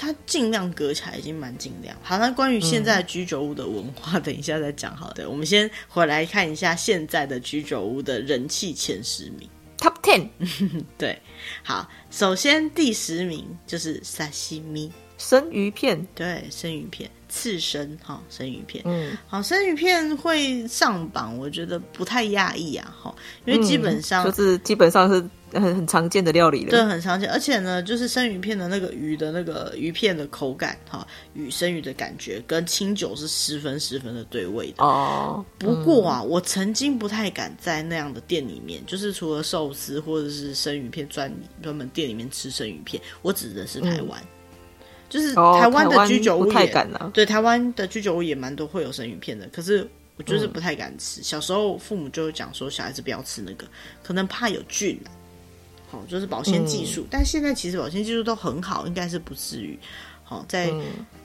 [0.00, 1.94] 它尽量隔起来，已经蛮尽量。
[2.02, 4.96] 好，那关于现在居酒屋的文化，嗯、等一下再讲。
[4.96, 10.30] 好的，我们先回来看一下现在的居酒屋的人气前十名，Top Ten。
[10.96, 11.20] 对，
[11.62, 17.10] 好，首先第十名就是沙西米生鱼片，对，生鱼片。
[17.30, 23.14] 刺身哈，生鱼片，嗯，好，生鱼片会上榜，我觉得不太讶异啊，哈，
[23.46, 35.44] 因为基本上、嗯、就是基本上是很很常见的料理了，对，很常见，而且呢，就是生鱼片的那个鱼的那个鱼片的口感，哈，与生鱼的感觉跟清酒是十分十分的对味的哦。
[35.56, 44.20] 不过啊，嗯、我曾经不太敢在那样的店里面，就是除了寿司或者是生鱼片专专门店里面吃生鱼片，我指的是台湾。
[44.20, 44.28] 嗯
[45.10, 51.20] 就是台湾的居酒屋也，对，台湾的居酒屋也蛮多会有生鱼片的，可是我就是不太敢吃。
[51.20, 53.66] 嗯、小时候父母就讲说，小孩子不要吃那个，
[54.02, 54.98] 可能怕有菌。
[55.90, 59.76] 好，就是保鲜技术，嗯、但现在其实保鲜技术都很好，应该是不至于。
[60.22, 60.72] 好，在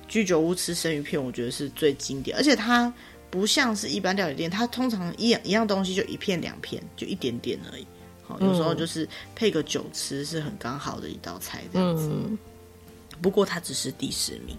[0.07, 2.91] 居酒屋吃生鱼片，我觉得是最经典，而且它
[3.29, 7.85] 不像是一般料理店，它通常一样一样东西就一片两片，就一点点而已。
[8.23, 12.09] 好，有时候就是配个酒吃是很刚好的一道菜这样子。
[12.11, 12.35] 嗯
[13.21, 14.57] 不过它只是第十名，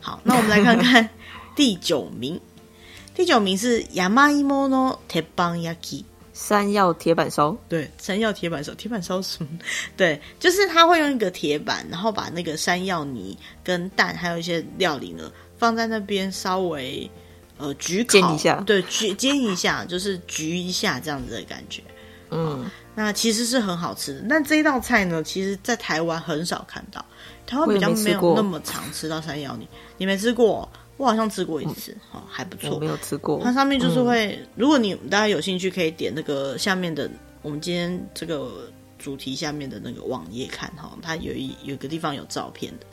[0.00, 1.08] 好，那我们来看看
[1.54, 2.40] 第九名。
[3.14, 7.56] 第九名是山芋の鉄板焼き，山药铁板烧。
[7.68, 9.58] 对，山药铁板烧，铁板烧什么？
[9.96, 17.10] 对，就是他会用一个铁板，然后把那个山药泥跟蛋，还有一些料理呢，放在那边稍微
[17.56, 21.82] 呃焗烤煎一下，对，焗煎一下，就是焗一下这样子的感觉。
[22.30, 24.26] 嗯，那其实是很好吃的。
[24.28, 27.04] 但这一道菜呢，其实在台湾很少看到。
[27.48, 30.68] 台湾比较没有那么常吃到山药泥，你没吃过？
[30.98, 32.74] 我好像吃过一次，哦、嗯，还不错。
[32.74, 33.40] 我没有吃过。
[33.42, 42.86] 它上面就是会，嗯、如果你大家有兴趣，可以点那个下面的我们今天这个主题下面的那个网页看哈，它有一有一个地方有照片的。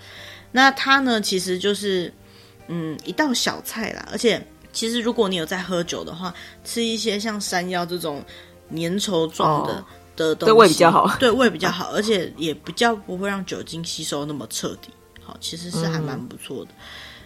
[0.51, 2.13] 那它呢，其实就是
[2.67, 4.41] 嗯一道小菜啦，而且
[4.71, 8.23] 其实如果你有在喝酒的话，吃一些像山药这种
[8.69, 9.79] 粘稠状的。
[9.79, 9.85] 哦
[10.15, 14.89] 的东西，对胃比较好， 对胃比较好，而且也比较不会让酒精吸收那么彻底。
[15.23, 16.71] 好，其实是还蛮不错的。
[16.71, 16.77] 嗯、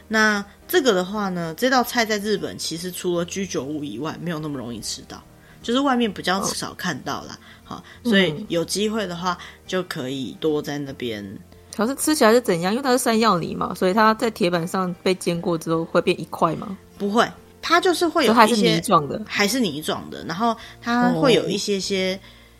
[0.07, 5.21] 那这个的话呢，这道菜在日本其实除了居酒屋以外，没有那么容易吃到，
[5.61, 7.37] 就是外面比较少看到啦。
[7.65, 11.37] 好、哦，所以有机会的话就可以多在那边。
[11.75, 12.71] 可是吃起来是怎样？
[12.73, 16.77] 因为它是山药泥嘛，所以它在铁板上被煎过之后会变一块吗？
[16.97, 17.29] 不会，
[17.61, 22.17] 它就是会有一些还是泥状的，还是泥状的，然后它会有一些些。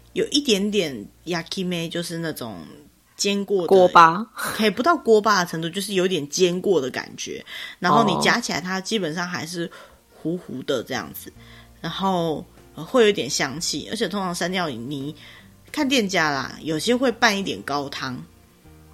[0.10, 2.58] 哦有一点点 yakime，就是那种
[3.16, 7.46] 煎过的锅巴，可以不到锅巴的程度，就是有点煎过的感觉。
[7.78, 9.70] 然后你夹起来，它基本上还是
[10.12, 11.32] 糊糊的这样子，
[11.80, 12.44] 然后
[12.74, 13.88] 会有一点香气。
[13.92, 15.16] 而且通常山药泥，
[15.72, 18.18] 看店家啦，有些会拌一点高汤。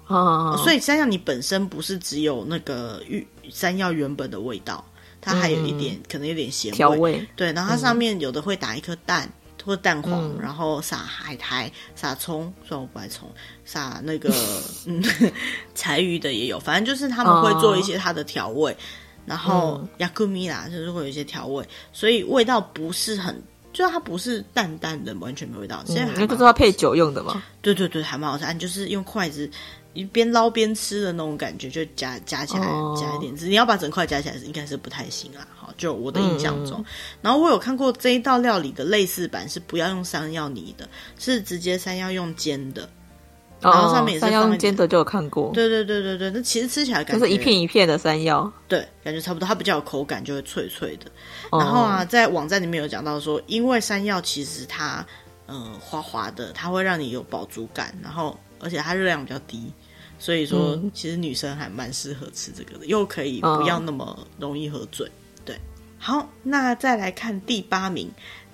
[0.08, 4.84] 哦，所以山药你本身不是只有那个玉山药原本的味道，
[5.20, 6.98] 它还有一点、嗯、可能有点咸味。
[6.98, 9.32] 味对，然后它上面有的会打一颗蛋。
[9.66, 13.28] 或蛋黄，嗯、然后撒海苔、撒葱，虽然我不爱葱，
[13.64, 14.32] 撒那个
[14.86, 15.02] 嗯
[15.74, 18.76] 柴鱼的也有，反正就是他们会做一些它的调味，哦、
[19.26, 25.82] 然后亚克米啦，就是会有一些调味，所以味道不是很，就是它不是淡淡的，完全没味道。
[25.86, 27.42] 现在还不知道配酒用的吗？
[27.60, 29.50] 对对对，还蛮好吃，就是用筷子。
[29.96, 33.48] 一边捞边吃的那种感觉，就夹夹起来夹一点汁。
[33.48, 35.46] 你要把整块夹起来是应该是不太行啦。
[35.56, 36.78] 好，就我的印象中。
[36.80, 36.84] 嗯、
[37.22, 40.86] 然后我有看过这一道料理的类似版，是不要用山药泥的，
[41.18, 42.88] 是直接山药用煎的。
[43.58, 45.50] 然后上面也是、哦、山药用煎的，就有看过。
[45.54, 49.48] 对对对对对，那其实吃起来感觉就是一片一片的山药，对，感觉差不多。
[49.48, 51.10] 它比较有口感，就会脆脆的。
[51.50, 55.04] 然后啊，在网站里面有讲到说，因为山药其实它
[55.46, 59.72] 嗯、呃、滑滑的，它会让你有饱足感，然后而且它热量比较低。
[60.18, 65.10] 所以说其实女生还蛮适合吃这个的，又可以不要那么容易喝醉。
[65.44, 65.58] 对，
[65.98, 68.10] 好，那再来看第八名，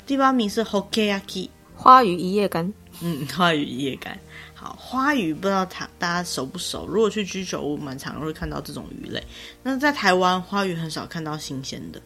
[0.07, 2.73] 第八名是 Hokkaiaki 花鱼一夜干。
[3.01, 4.19] 嗯，花鱼一夜干。
[4.55, 6.87] 好，花鱼不知道他大家熟不熟？
[6.87, 9.23] 如果去居酒屋，蛮常会看到这种鱼类。
[9.63, 12.01] 那在台湾，花鱼很少看到新鲜的。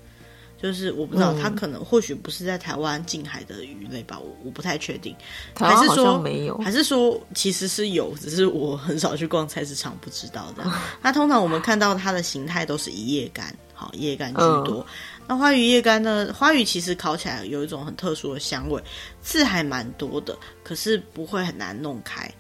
[0.61, 5.15] 就是我不知道，它可能或许不是在台湾近海的鱼类吧，我我不太确定。
[5.55, 6.57] 还是说没有？
[6.59, 10.65] 还是说其实是有，只是我很少去逛菜市场，不知道的。
[11.03, 14.79] 那通常我们看到它的形态都是一叶干，好，一叶干居多。
[14.79, 16.35] 嗯、那花鱼叶干呢？
[16.37, 18.83] 花鱼其实烤起来有一种很特殊的香味，
[19.23, 22.31] 刺还蛮多的，可是不会很难弄开。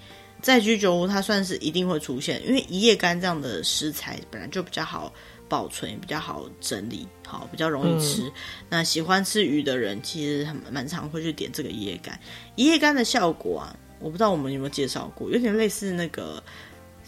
[0.40, 5.12] 在居酒屋，它算是一定会出现，因为一叶干这样的食材本来就比较好。
[5.48, 8.22] 保存也比较好整理，好比较容易吃。
[8.22, 8.32] 嗯、
[8.68, 12.18] 那喜欢吃鱼的人，其实很蛮常会去点这个一叶干。
[12.54, 16.42] 一叶干的效果啊，我不知道我们有没有介绍过，有点类似那个，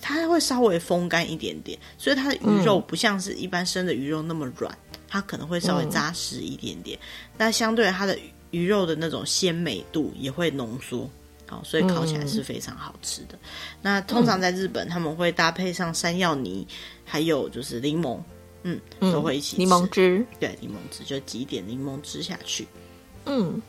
[0.00, 6.98] 它会稍微风干一点点，所以它的鱼肉不像是一般生的鱼肉那么软，它可能会稍微扎实一点点。
[7.36, 8.18] 那、嗯、相对它的
[8.50, 11.10] 鱼肉的那种鲜美度也会浓缩，
[11.47, 13.33] 好，所以烤起来是非常好吃的。
[13.33, 13.39] 嗯、
[13.81, 16.67] 那通常在日本，他们会搭配上山药泥。
[17.05, 18.17] 还有就是柠檬，
[18.63, 19.61] 嗯，都会一起吃。
[19.61, 22.65] 柠檬汁，对，柠檬汁就挤一点柠檬汁下去。
[23.25, 23.61] 嗯，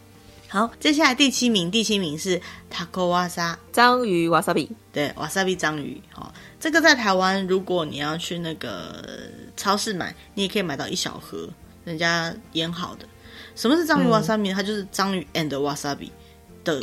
[0.49, 2.41] 好，接下来第七名，第七名是
[2.73, 6.01] タコワサ章鱼瓦萨比，对，瓦萨比章鱼。
[6.11, 11.51] 好，这个在台湾，如果你要去那个超市买，你也可以买到一小盒，
[11.85, 13.07] 人家腌好的。
[13.57, 14.53] 什么是章鱼瓦萨比？
[14.55, 16.11] 它就是章鱼 and 瓦萨比
[16.64, 16.80] 的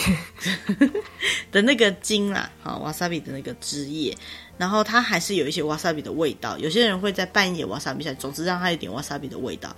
[1.52, 4.16] 的那个筋啦，好，瓦萨比的那个汁液。
[4.58, 9.74] 然后它还是有一些瓦萨比的味道，有些人会在拌一点瓦萨比下，总之让它有点瓦萨比的味道，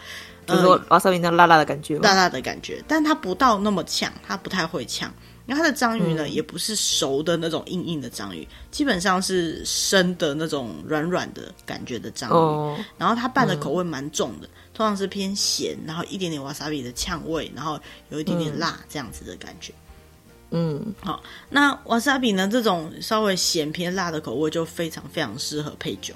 [0.47, 5.13] 就是说瓦萨比那辣辣的感觉，辣辣的感觉，但它不到那么呛，它不太会呛。
[5.47, 12.35] 然后它的章鱼呢，嗯、也不是熟的那种硬硬的章鱼，基本上是生的那种软软的感觉的章鱼。
[12.35, 17.81] 哦、然后它拌的口味蛮重的，嗯、通常是偏咸，然后一点点瓦萨比的呛味，然后
[18.11, 19.73] 有一点点辣这样子的感觉。
[20.51, 22.49] 嗯，好，那瓦萨比呢？
[22.49, 26.15] 这种稍微咸偏辣的口味就非常非常适合配酒。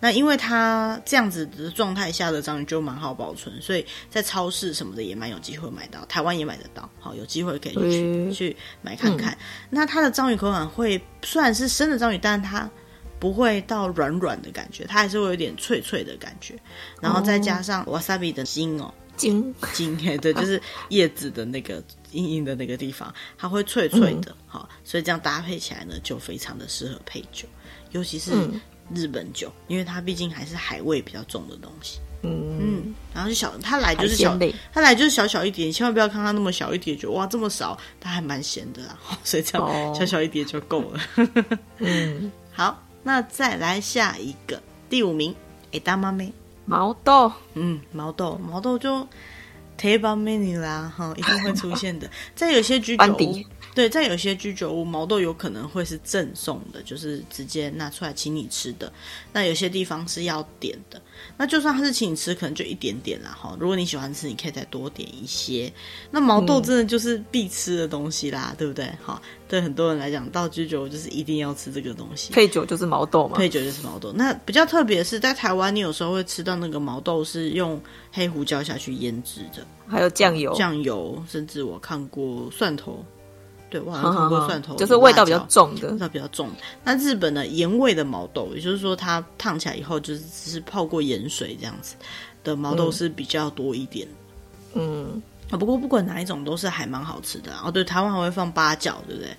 [0.00, 6.88] 那因为它这样子的状态下的章鱼就蛮好保存，所以在超市什么的也蛮有机会买到，台湾也买得到。
[7.00, 9.32] 好，有机会可以去、嗯、去买看看。
[9.32, 9.38] 嗯、
[9.70, 12.70] 那它的章鱼口感会虽然是生的章鱼，但是它
[13.18, 16.54] 不会到软软的感觉，它还是会有点脆脆的感觉。
[17.00, 18.92] 然后再加上瓦萨比的筋哦。
[19.16, 27.46] 金金哎， 对，就是叶子的那个硬硬的那个地方，它会脆脆的，好、嗯，所以这样搭配起来呢，就非常的适合配酒，
[27.92, 28.32] 尤其是
[28.94, 31.98] 日本酒，嗯、因为它毕竟还是海味比较重的东西。
[32.22, 32.58] 嗯。
[32.60, 34.36] 嗯，然后就小，它来就是小，
[34.72, 41.00] 它来就是小小一点，千万不要看它那么小一点就哇这么少，它还蛮咸的啦， 所以这样小小一点就够了。
[41.78, 45.34] 嗯， 好，那再来下一个第五名，
[45.72, 46.32] 哎大妈妹。
[46.64, 49.06] 毛豆，嗯，毛豆，毛豆就
[49.77, 52.09] 定番メニュー啦，哈，一定会出现的。
[52.35, 53.43] 在有些居酒屋，
[53.75, 58.91] 对，在有些居酒屋，毛豆有可能会是赠送的，就是直接拿出来请你吃的。
[59.33, 61.01] 那有些地方是要点的。
[61.35, 63.57] 那就算他是请你吃，可能就一点点啦哈。
[63.59, 65.73] 如果你喜欢吃，你可以再多点一些。
[66.11, 68.89] 那毛豆真的就是必吃的东西啦，嗯、对不对？
[69.03, 72.32] 哈， 对很多人来讲，到居酒就是一定要吃这个东西。
[72.32, 74.12] 配酒就是毛豆嘛，配酒就是毛豆。
[74.12, 77.80] 那比较特别的是，在台湾，你有时候会吃到那个毛豆是用
[78.12, 83.04] 黑胡椒下去腌制的，还有酱油、酱油，甚至我看过蒜头。
[83.70, 86.50] 对，我好像看过蒜头，就是味道比较重的，味道比较重。
[86.82, 91.94] 那日本的盐味的毛豆，也就是说它烫起来以后就是只是泡过盐水这样子
[92.42, 94.08] 的毛豆是比较多一点。
[94.72, 97.52] 嗯，啊，不过不管哪一种都是还蛮好吃的。
[97.64, 99.36] 哦，对，台湾还会放八角，对不对？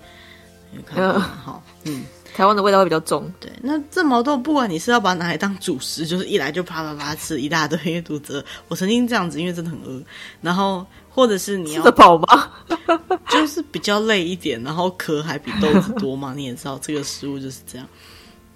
[0.72, 3.32] 有看过哈，嗯，台湾的味道会比较重。
[3.40, 8.44] 对，那这毛豆不管你是要把它拿来当主食，就是一来就啪啪啪吃一大堆，因为肚子饿。
[8.68, 10.02] 我曾经这样子，因为真的很饿，
[10.40, 10.86] 然后。
[11.12, 12.52] 或者是你要吃得饱吗？
[13.28, 16.32] 就是比较累一点，然后壳还比豆子多嘛。
[16.36, 17.86] 你也知道这个食物就是这样。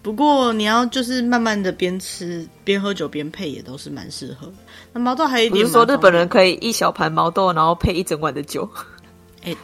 [0.04, 4.52] 不过你要就是慢慢的边吃边喝酒边配，也都是蛮适合。
[4.92, 8.68] 那毛豆还有一点，比如说日本人可以一小盘毛豆，然后配一整碗的酒。
[9.42, 9.56] 哎、欸，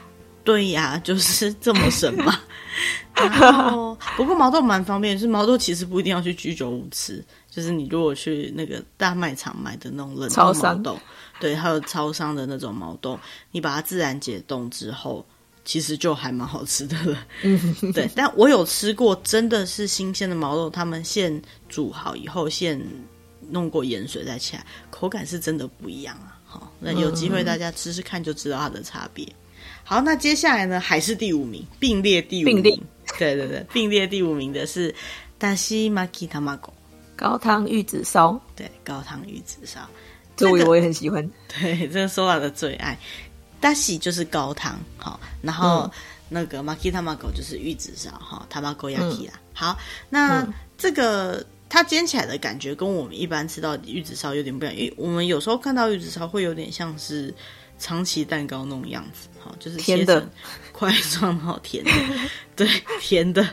[0.43, 2.35] 对呀，就是这么神嘛。
[3.15, 10.99] 然后不过毛豆蛮方便，就是毛豆其实不一定要去居酒屋吃，就是你如果去那个大卖场买的那种冷冻毛豆。
[11.39, 13.21] 对，还有超商的那种毛豆，
[13.51, 15.25] 你把它自然解冻之后，
[15.71, 17.25] 其实就还蛮好吃的了。
[17.95, 22.77] 对，但我有吃过，真的是新鲜的毛肉，他们现煮好以后，现
[23.51, 26.37] 弄过盐水再起来，口感是真的不一样啊。
[26.45, 29.25] 好，那有机会大家吃吃看就知道它的差别。
[29.85, 32.61] 好，那接下来呢，还是第五名，并列第五名。
[32.61, 32.81] 并列。
[33.17, 34.93] 对对对，并列第五名的是
[35.39, 36.75] 大西马基塔马狗
[37.15, 39.89] 高汤玉子烧，对，高汤玉子烧，
[40.37, 41.25] 这个我也很喜欢。
[41.47, 42.99] 对，这是 Sora 的最爱。
[43.61, 45.91] 大喜就是高汤，好，然后、嗯、
[46.29, 49.35] 那个马基塔马狗就是玉子烧，哈，塔马狗亚基啦。
[49.53, 57.35] 好，那、嗯、这个它煎起来的感觉跟我们一般吃到玉子烧有点不一样，因为我们有时候看到玉子烧会有点像是
[57.79, 60.31] 长崎蛋糕那种样子，好，就是切成
[60.73, 61.91] 块状，好甜的，
[62.57, 62.67] 对，
[63.01, 63.47] 甜的。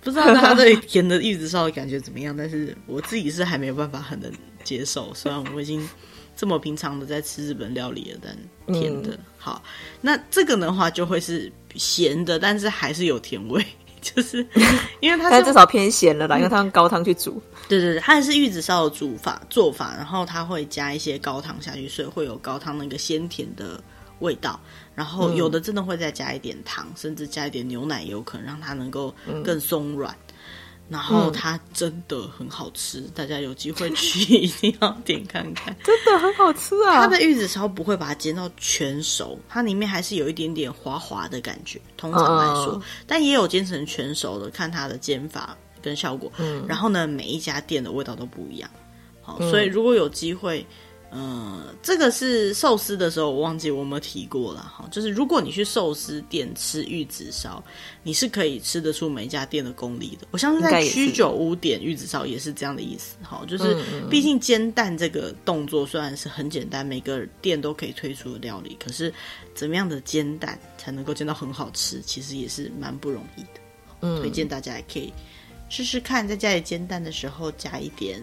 [0.00, 4.32] 不知道大家对甜的玉子烧的感觉怎么样，但是我自己是还没有办法很能
[4.64, 5.12] 接受。
[5.12, 5.86] 虽然我已经
[6.38, 9.60] 这么平常的在吃日本料理了，但甜的、嗯、好。
[10.00, 13.66] 那这个的话就会是咸的，但是还是有甜味，
[14.00, 14.46] 就是
[15.02, 17.42] 因为它是至少偏咸了啦，因为它用高汤去煮。
[17.68, 23.82] 对对对，它还是玉子烧的煮法做法，然后它会加一些高汤下去，所以会有高汤那个鲜甜的
[24.20, 24.60] 味道。
[24.94, 29.12] 然后有的真的会再加一点糖，嗯、甚至加一点牛奶，也有可能让它能够
[29.44, 30.16] 更松软。
[30.88, 37.02] 嗯、然后它真的很好吃，嗯、大家有机会去一定要点看看， 真的很好吃啊！
[37.02, 41.80] 它的玉子烧不会把它煎到全熟，它里面还是有一点点滑滑的感觉。
[41.96, 46.32] 通常来说，嗯、但也有煎成全熟的，看它的煎法跟效果。
[46.38, 48.68] 嗯，然后呢，每一家店的味道都不一样。
[49.22, 50.60] 好，嗯、所以如果有机会。
[50.60, 50.66] 嗯，
[51.82, 54.86] 这个是寿司的时候，我忘记我有没有提过了哈。
[54.90, 57.62] 就是如果你去寿司店吃玉子烧，
[58.02, 60.26] 你是可以吃得出每一家店的功力的。
[60.32, 63.42] 我相信在居酒屋点玉子烧也是这样的意思哈。
[63.48, 69.12] 就是毕竟煎蛋这个动作虽然是很简单，每个店都可以推出的料理，可是
[69.54, 73.60] 怎么样的煎蛋才能够煎到很好吃，其实也是蛮不容易的。
[74.00, 75.10] 嗯，推荐大家也可以
[75.70, 78.20] 试试看，在家里煎蛋的时候加一点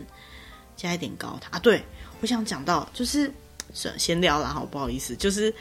[0.76, 1.82] 加一点高汤啊，对。
[2.22, 3.32] 我想讲到就是
[3.74, 5.54] 闲聊啦，好不好意思，就是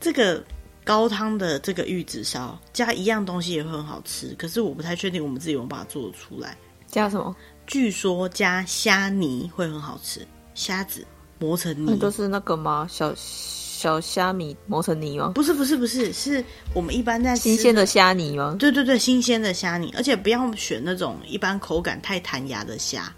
[0.00, 0.44] 这个
[0.84, 6.56] 高汤的这个玉子烧加一样东西也会很好吃，可是我不太确定我们自己有没有把它做得出来。
[6.86, 7.34] 加什么？
[7.66, 11.04] 据说加虾泥会很好吃，虾子
[11.38, 11.98] 磨成泥。
[11.98, 12.86] 都是那个吗？
[12.90, 15.32] 小小虾米磨成泥吗？
[15.34, 16.44] 不是不是不是，是
[16.74, 18.54] 我们一般在新鲜的虾泥吗？
[18.58, 23.12] 对对对，新鲜的虾泥，而且不要选那种一般口感太弹牙的虾。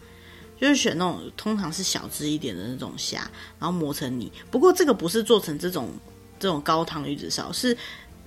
[0.61, 4.31] 就是选那种通常是小只一点的那种虾，然后磨成泥。
[4.51, 5.91] 不过这个不是做成这种
[6.39, 7.77] 这种高汤玉子烧，是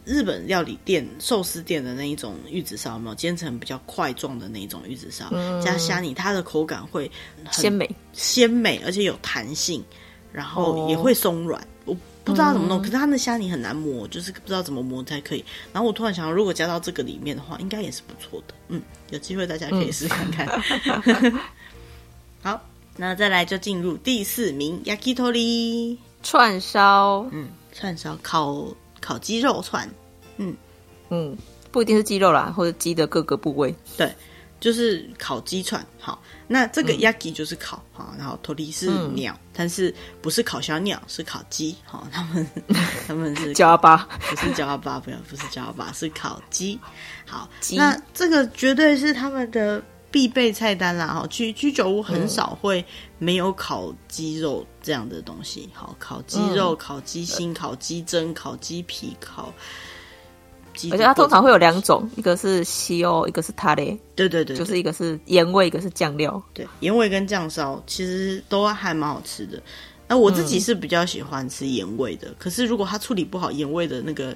[0.05, 7.09] 日本料理店寿司店的那一种玉子烧，有没有煎成比较块状的那种玉子烧，嗯、加虾泥，它的口感会
[7.43, 9.84] 很鲜美鲜美，而且有弹性，
[10.32, 11.61] 然后也会松软。
[11.61, 15.43] 哦、我不知道怎么弄，嗯、可是它的虾泥很难磨，就是不知道怎么磨才可以。
[15.73, 18.53] 然后我突然想到，如果加到这个里面的话，应该也是不错的。
[18.67, 20.47] 嗯，有机会大家可以试看看。
[21.05, 21.34] 嗯
[22.42, 22.62] 好，
[22.96, 27.28] 那再来就进入第四名，Yakitori 串烧。
[27.32, 28.66] 嗯，串烧烤
[29.02, 29.90] 烤鸡肉串。
[30.38, 30.56] 嗯
[31.10, 31.38] 嗯，
[31.72, 33.76] 不一定是鸡肉啦，或者鸡的各个部位。
[33.98, 34.14] 对，
[34.60, 35.86] 就是烤鸡串。
[36.00, 41.76] 好，那这个 Yaki 就是烤哈，嗯、然后 Tori 是鸟，嗯、但是不是烤小鸟，是烤鸡。
[41.84, 42.48] 好， 他们
[43.06, 43.98] 他们是不是叫阿巴，
[45.00, 46.80] 不要，不是叫阿巴，是烤鸡。
[47.26, 49.84] 好，那这个绝对是他们的。
[50.12, 52.84] 必备菜单啦，哈，居居酒屋很少会
[53.20, 55.70] 没有烤鸡肉这样的东西。
[55.72, 59.53] 好，烤鸡肉、烤鸡心、烤鸡胗、烤鸡皮、烤
[60.74, 60.91] 鸡。
[60.91, 63.95] 而且它通常会有两种，一个是西欧，一个是塔雷。
[64.16, 66.41] 对对对，就是一个是盐味，一个是酱料。
[66.55, 69.62] 对，盐味跟酱烧其实都还蛮好吃的。
[70.07, 74.36] 那我自己是比较喜欢吃盐味的，可是如果它处理不好，盐味的那个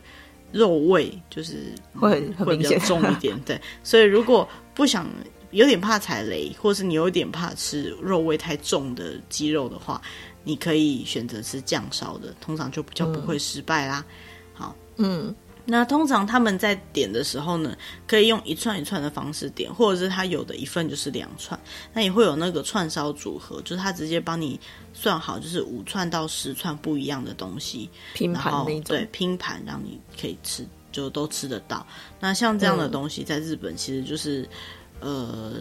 [0.51, 3.35] 肉味就是会会比较重一点。
[3.43, 5.09] 对，所以如果不想。
[5.53, 10.01] 有点怕踩雷，或是你有点怕吃肉味太重的鸡肉的话，
[10.43, 14.03] 你可以选择吃酱烧的，通常就比较不会失败啦。
[14.07, 17.77] 嗯、好，嗯，那通常他们在点的时候呢，
[18.07, 21.57] 可以用一串一串的方式点，或者是他有的一份就是两串，
[21.93, 24.59] 那也会有那个串烧组合，就是他直接帮你
[24.91, 31.85] 算好，就是五串到十串不一样的东西拼盘那种，对，拼盘让你可以吃，就都吃得到。
[32.19, 34.49] 那像这样的东西，在日本其实就是。
[34.99, 35.53] 呃，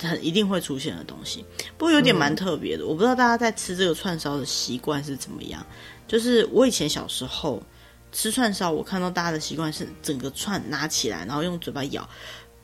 [0.00, 1.44] 很一定会出现的东西，
[1.78, 2.84] 不过有点蛮特别的。
[2.84, 5.64] 嗯、我不知道大家在吃这个串烧的习惯是怎么样。
[6.08, 7.62] 就是我以前小时候
[8.10, 12.08] 吃串烧，我看到大家的习惯是整个串拿起来，然后用嘴巴咬。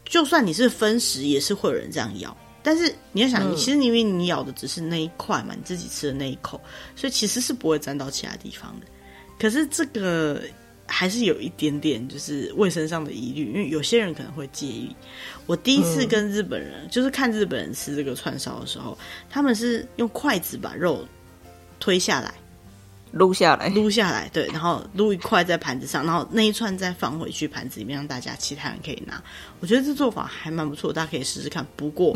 [0.05, 2.37] 就算你是分食，也是会有人这样咬。
[2.63, 6.61] 但是你要想，你其实因为你咬的只是那一块嘛，你自己吃的那一口，
[6.97, 8.87] 所以其实是不会沾到其他地方的。
[9.39, 10.43] 可是这个。
[10.87, 14.95] 还是有一点点就是卫生上的疑虑，因为有些人可能会介意。
[15.47, 18.97] 我第一次跟日本人，嗯、就是看日本人吃这个串烧的时候，
[19.29, 21.07] 他们是用筷子把肉
[21.79, 22.33] 推下来，
[23.13, 29.23] 撸下来，撸下来，对，然后撸一块在盘子上，然后那一串再放回去盘子里面，让大家其他人可以拿。
[29.61, 31.67] 我觉得这做法还蛮不错，大家可以试试看。
[31.77, 32.13] 不过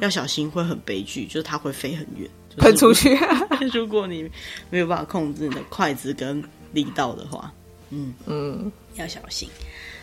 [0.00, 3.18] 要小心，会很悲剧，就是它会飞很远， 喷出去。
[3.74, 4.30] 如果你
[4.70, 6.42] 没有办法控制你的筷子跟
[6.72, 7.52] 力道的话，
[7.90, 9.48] 嗯嗯，要小心。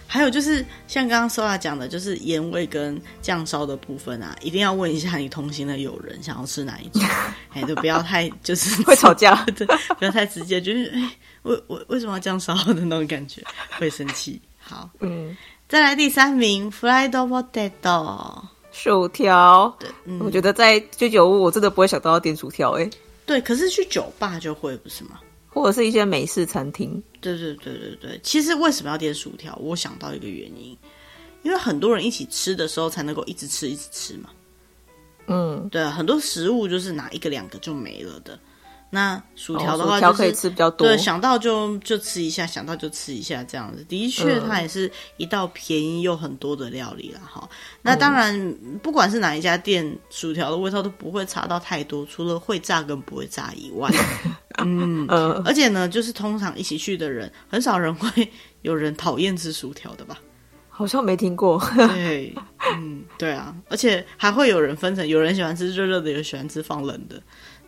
[0.07, 7.01] 还有就是像刚刚 Sola 讲的，就是盐味跟酱烧的部分啊，一定要问一下你同行的友人想要吃哪一种，
[7.53, 9.65] 哎，就不要太就是 会吵架， 对，
[9.97, 11.11] 不要太直接，就是哎，
[11.41, 13.41] 为为为什么要酱烧的那种感觉，
[13.79, 14.39] 会生气。
[14.59, 15.36] 好，嗯，
[15.67, 19.75] 再来第三名，Fried Potato，薯条。
[19.79, 22.88] 对，嗯，我觉得在居酒屋我真的不会想到要点薯条，哎，
[23.25, 25.19] 对，可是去酒吧就会不是吗？
[25.56, 28.20] 或者是一些美式餐厅，对对对对对。
[28.22, 29.56] 其实为什么要点薯条？
[29.56, 30.78] 我想到一个原因，
[31.43, 34.30] 因为很多人一起吃的时候才能够一直吃一直吃嘛。
[35.28, 38.38] 嗯，对，很多食物就是拿一个两个就没了的。
[38.91, 40.88] 那薯条的话，就是，哦，可以吃比较多。
[40.88, 47.41] 对，想到就就吃一下，想到就吃一下，这样子的确，它也是一道便宜又很多的料理了哈。
[47.43, 47.49] 嗯，
[47.81, 53.89] 那当然，不管是哪一家店，薯条的味道都不会差到太多，除了会炸跟不会炸以外。
[54.63, 55.05] 嗯，
[55.43, 58.31] 而且呢，就是通常一起去的人，很少人会
[58.61, 60.17] 有人讨厌吃薯条的吧？
[60.69, 61.61] 好像没听过。
[61.75, 62.33] 对，
[62.77, 67.21] 嗯，对啊，而且还会有人分成，有人喜欢吃热热的，有人喜欢吃放冷的。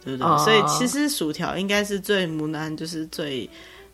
[0.08, 0.26] 对不对？
[0.26, 3.50] 哦、所以其实薯条应该是最无难，就是最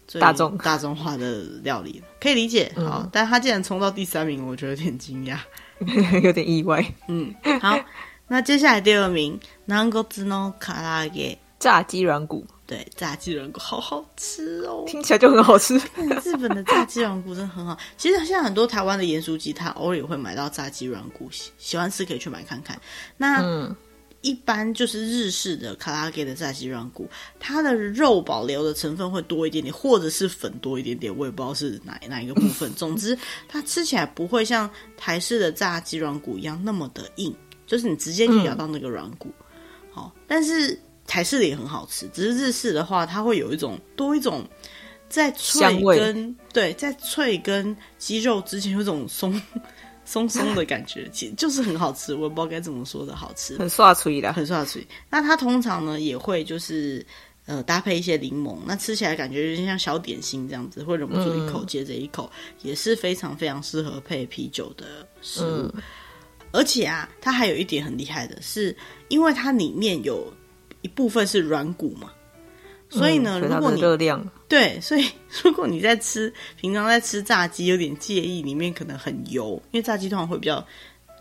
[0.07, 2.71] 最大众大众化的料理，可以理解。
[2.75, 5.39] 嗯、好，但他竟然冲到第三名，我觉得有点惊讶，
[6.21, 6.85] 有点意外。
[7.07, 7.79] 嗯，好，
[8.27, 12.45] 那接下来第二名，软骨の唐扬げ炸鸡软骨。
[12.65, 15.75] 对，炸鸡软骨好好吃哦，听起来就很好吃。
[16.23, 17.77] 日本的炸鸡软骨真的很好。
[17.97, 22.79] 其实现在很多台湾的盐酥鸡，他偶尔也会买到炸鸡软骨，喜欢吃可以去买看看。
[23.17, 23.75] 那嗯。
[24.23, 27.07] 一般就是日式的卡拉给的炸鸡软骨，
[27.39, 32.71] 它的肉保留的成分会多一点点，或者是粉多一点点，我也不知道是哪哪一个部分。
[32.73, 33.15] 总之，
[33.49, 37.35] 它吃起来不会像台式的炸鸡软骨一样那么的硬，
[37.67, 39.29] 就是你直接就咬到那个软骨。
[39.91, 44.47] 好、嗯，但是台式的也很好吃，只是日式的话，它会有一种多一种
[45.09, 49.39] 在脆跟味对在脆跟鸡肉之间有一种松。
[50.13, 54.85] 松松的感觉， 其实就是很好吃，我也不知道该怎么说的好吃，很刷脆的，很刷脆。
[55.09, 57.03] 那它通常呢也会就是
[57.47, 65.71] 呃搭配一些柠檬，那吃起来感觉有点像小点心这样子，会忍不住一口接着一口，嗯、也是非常非常适合配啤酒的食物。
[65.73, 65.73] 嗯、
[66.51, 70.31] 而且啊，它还有一点很厉害的是，因为它里面有
[70.83, 72.11] 一部分是软骨嘛。
[72.93, 75.05] 所以呢，嗯、如果你热量对，所以
[75.43, 80.63] 如果你在吃平常在吃炸鸡，有点介意里面可能很油，因为炸鸡通常会比较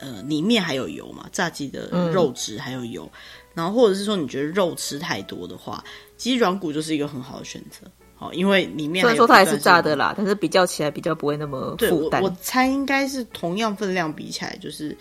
[0.01, 3.18] 呃里面还有油嘛，炸鸡的肉质还有油，嗯、
[3.55, 5.83] 然后或者是说你觉得肉吃太多的话，
[6.18, 12.23] 鸡软骨就是一个很好的选择，好，因为里面虽然说它还是炸的啦，但是比较起来比较不会那么负担。
[12.23, 14.95] 我，我猜应该是同样分量比起来，就是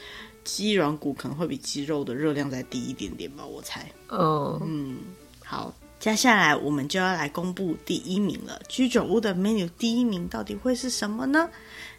[0.46, 3.86] 鸡软骨可能会比鸡肉的热量再低一点点吧，我猜。
[4.08, 5.00] 哦，嗯，
[5.44, 5.74] 好。
[6.01, 8.61] 接下来我们就要来公布第一名了。
[8.69, 11.49] 居酒屋的 menu 第一名到底会是什么呢？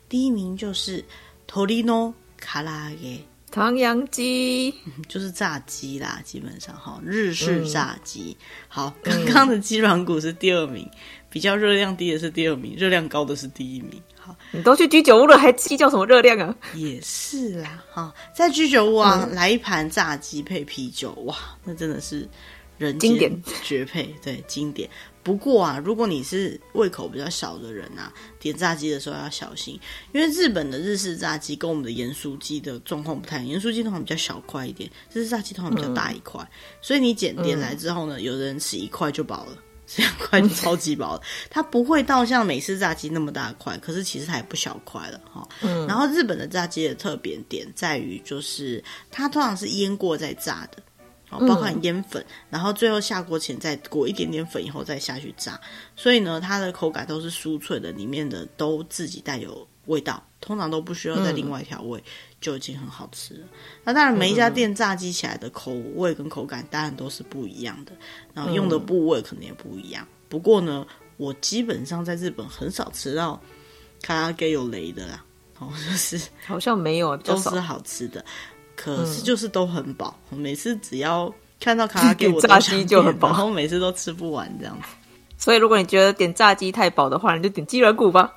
[0.07, 1.03] 第一名就是
[1.47, 3.19] トリノ唐扬げ，
[3.51, 4.73] 唐扬鸡，
[5.07, 8.37] 就是炸鸡啦，基本上哈，日式炸鸡。
[8.39, 10.89] 嗯、好，刚刚的鸡软骨是第二名，
[11.29, 14.01] 比较热量低的是第二名，热量高的是第一名。
[14.15, 16.55] 好，你都去居酒屋了，还计较什么热量啊？
[16.75, 22.29] 也是啦，哈，在居酒屋啊，嗯、来一盘炸鸡配啤酒，哇，那真的是。
[22.86, 23.30] 人经典
[23.62, 24.88] 绝配，对经典。
[25.22, 29.78] 不过啊，如果你是胃口比较小的人啊，点炸鸡的时候要小心，
[30.12, 33.50] 因为日本的日式炸鸡跟我们的盐酥鸡的状况不太一样。
[33.50, 36.50] 盐酥鸡通常比较小块一点，日式炸鸡通常比较大一块，嗯、
[36.82, 39.56] 所以你点点来之后呢，有的人吃一块就饱了，
[39.86, 41.22] 吃两块就超级饱了。
[41.48, 45.48] 它不会到像美式炸鸡那么大块，可是其实它也不小块了哈。
[45.60, 50.82] 嗯、然后日本的炸鸡的特别点在于，就是它通常是腌过再炸的。
[51.40, 55.60] 包含腌粉，嗯、然后最后下锅前再裹一点点粉，以后再下去炸，
[55.96, 62.04] 所以呢，它的口感都是酥脆的，里面的都自己带有味道，通常都不需要再另外调味，嗯、
[62.40, 63.46] 就已经很好吃了。
[63.84, 67.92] 那当然，每一家店炸鸡起来的口味跟口感当然都是不一样的，
[68.34, 70.04] 然后用的部位可能也不一样。
[70.04, 73.40] 嗯、不过呢，我基本上在日本很少吃到
[74.02, 75.24] 卡拉给有雷的啦，
[75.58, 78.24] 哦，就是好像没有，都是好吃的。
[78.82, 84.88] 可是就是都很饱，嗯、每次只要看到卡拉 给我炸鸡就很饱，然后每次都吃不完这样子。
[85.38, 88.32] 所以如果你觉得点炸鸡太饱的话，你就点鸡软骨吧，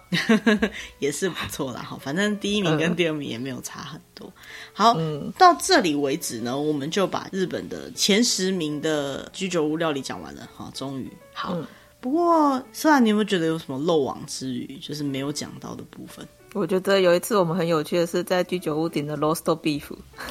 [0.99, 1.81] 也是不错啦。
[1.81, 4.31] 哈，反正第一名跟第二名也没有差很多。
[4.73, 10.47] 好，嗯、到这里为止呢，我们就把日本的前十名的居酒屋料理讲完了。
[10.55, 11.53] 哈，终于好。
[11.55, 11.65] 嗯
[12.01, 16.23] 不过，虽然你有没有觉得有什么漏网之鱼，就是没有讲到的部分？
[16.55, 19.83] 我觉得有一次我们很有趣的是在居酒屋点的 roast beef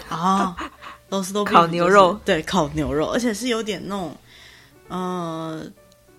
[0.09, 0.57] 啊，
[1.11, 4.17] roast beef 烤牛肉，对，烤牛肉，而且是有点那种，
[4.89, 5.63] 呃，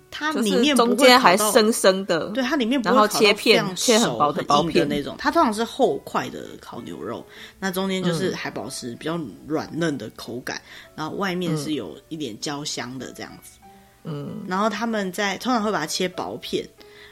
[0.08, 7.26] 它里面中间还生生的，对，它里面不会然后切片，切很薄的薄片的那种，它通常是厚块的烤牛肉，
[7.58, 13.58] 那中间就是还保持比较软嫩的口感，嗯、然后外面是有一点焦香的这样子，
[14.04, 16.64] 嗯，然后他们在通常会把它切薄片。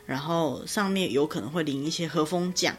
[0.07, 2.75] 然后上面有可能会淋一些和风酱，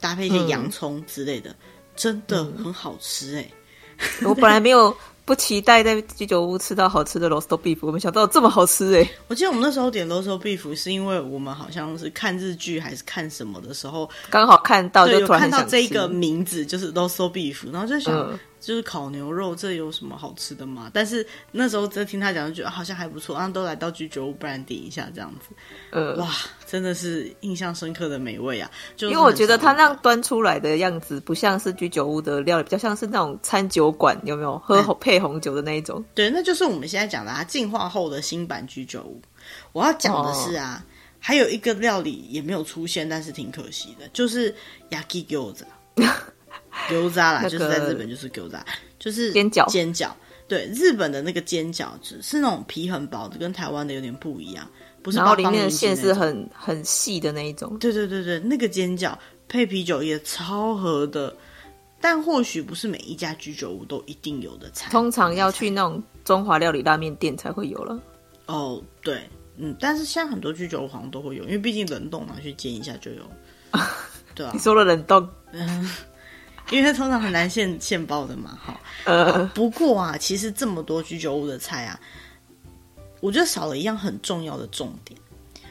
[0.00, 1.56] 搭配一些洋葱之类的，嗯、
[1.94, 4.26] 真的很好吃哎、欸！
[4.26, 9.10] 我本来没有不期待在居酒屋吃到好吃的 roast beef，我没想到这么好吃哎！
[9.28, 18.14] 我记得我们那时候点 roast beef 是因为我们好像是看日剧还是看什么的时候，刚好看到就突然看到这个名字就是 roast beef，然后就想。
[18.14, 20.88] 嗯就是烤牛肉，这有什么好吃的吗？
[20.94, 23.36] 但是那时候在听他讲，就觉得好像还不错。
[23.36, 25.52] 然后都来到居酒屋，不然点一下这样子。
[25.90, 26.30] 呃，哇，
[26.72, 28.70] 真的是印象深刻的美味啊！
[28.96, 36.00] 就因为我觉得它那样端出来的样子，不像是居酒屋的料理，比较像是那种餐酒馆，有没有喝配红酒的那一种？
[36.00, 39.20] 嗯、对，那就是我们现在讲的啊，进化后的新版居酒屋。
[39.72, 44.54] 我要讲的是啊，哦、还有一个料理也没有出现，但是挺可惜的，就是
[44.88, 45.64] yaki gyoza。
[46.90, 48.58] 油炸啦，就是在日本就是饺子，
[48.98, 49.70] 就是煎饺。
[49.70, 50.10] 煎饺，
[50.48, 54.66] 对，日本的那个煎饺子是那种皮很薄的，跟台湾的有点不一样，
[55.02, 55.18] 不是。
[55.18, 57.76] 然后里面的馅是很很细的那一种。
[57.78, 59.16] 对对对对，那个煎饺
[59.48, 61.34] 配啤酒也超合的，
[62.00, 64.90] 但或许不是每一家居酒屋都一定有的菜。
[64.90, 68.00] 通常要去那种中华料理拉面店才会有了。
[68.46, 73.22] 哦，对，嗯，但是现在很多居酒屋好像都会有，因为毕竟冷冻嘛，去煎一下就有。
[74.34, 75.28] 对啊，你说了冷冻。
[75.52, 75.90] 嗯
[76.70, 78.80] 因为它通常很难现现包的嘛，哈。
[79.04, 82.00] 呃，不过啊，其实这么多居酒屋的菜啊，
[83.22, 85.18] 我觉得少了一样很重要的重点，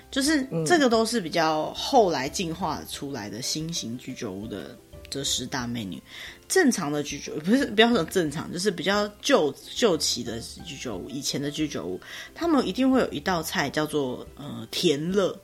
[0.09, 4.77] 就是这个都是比较后来进化出来的新型居酒屋的
[5.09, 6.01] 这十大美女。
[6.47, 11.99] 正常的居酒屋不是不要说正常，就是比较旧旧期的居酒屋，以前的居酒屋，
[12.33, 15.37] 他们一定会有一道菜叫做呃甜乐。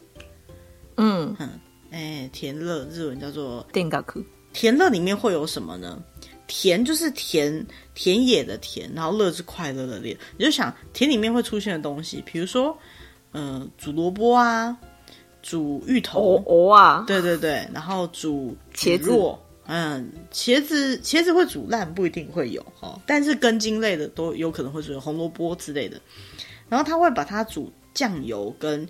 [0.95, 1.59] 嗯嗯，
[1.91, 3.65] 哎，甜乐日文叫做
[4.53, 6.01] 甜乐里面会有什么呢？
[6.47, 7.65] 甜就是田
[7.97, 10.15] 田野的田，然后乐是快乐的乐。
[10.37, 12.77] 你就想田里面会出现的东西，比如说，
[13.31, 14.77] 嗯、呃，煮萝卜啊，
[15.41, 19.11] 煮芋头，哦，哦啊，对对对，然后煮茄子，
[19.65, 25.99] 嗯，茄子茄子会煮烂，不一定会有哦，但是根茎类的都有可能会煮红萝卜之类的。
[26.69, 28.87] 然后他会把它煮酱油跟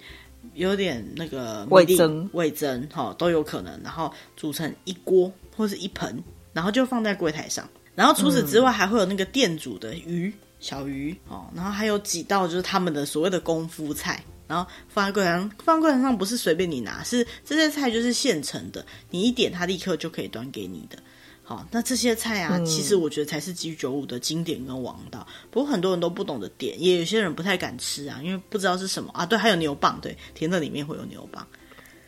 [0.54, 5.32] 有点那个味增味增哈都有可能，然后煮成一锅。
[5.56, 7.68] 或是一盆，然后就放在柜台上。
[7.98, 11.50] 然后除此之外，还会有那个店主的鱼、小鱼哦。
[11.56, 15.52] 然后还有几道就是他们的所谓的功夫菜，然后放在柜台上。
[15.66, 21.00] 放在柜台上不是随便你拿，是这些菜就是现成的，你一点，它立刻就可以端给你的。
[21.44, 25.26] 好，那这些菜啊，其实我觉得才是居酒屋的经典跟王道。
[25.50, 29.26] 不过很多人都不懂得点，也有些人不太敢吃啊，因为不知道是什么啊。
[29.26, 31.44] 对，还有牛蒡，对，甜的里面会有牛蒡。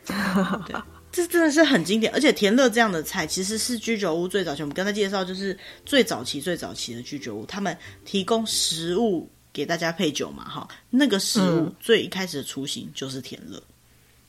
[0.68, 0.76] 对。
[1.12, 4.62] 这真的是很经典，而且甜乐这样的菜其实是居酒屋最早期。
[4.62, 13.62] 我们刚才介绍就是最早期、最早期的居酒屋，他们提供食物给大家配酒嘛，哈，那个食物最一开始的雏形就是甜乐，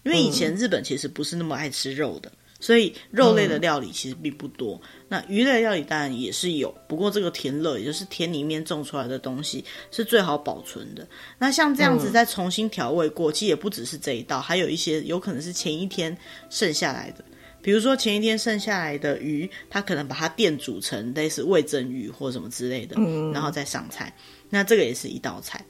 [0.05, 2.33] 因为以前日本其实不是那么爱吃肉的。
[2.61, 11.09] 所以肉类的料理其实并不多，嗯、那鱼类料理当然也是有，不过这个田乐，也就是田里面种出来的东西是最好保存的。
[11.39, 16.17] 那像这样子再重新调味过，嗯、其实也不只是这一道，还有一些有可能是前一天
[16.51, 17.25] 剩下来的，
[17.63, 24.15] 比如说前一天剩下来的鱼，它可能把它电煮成类似味增鱼或什么之类的，嗯、然后再上菜，
[24.51, 25.65] 那这个也是一道菜。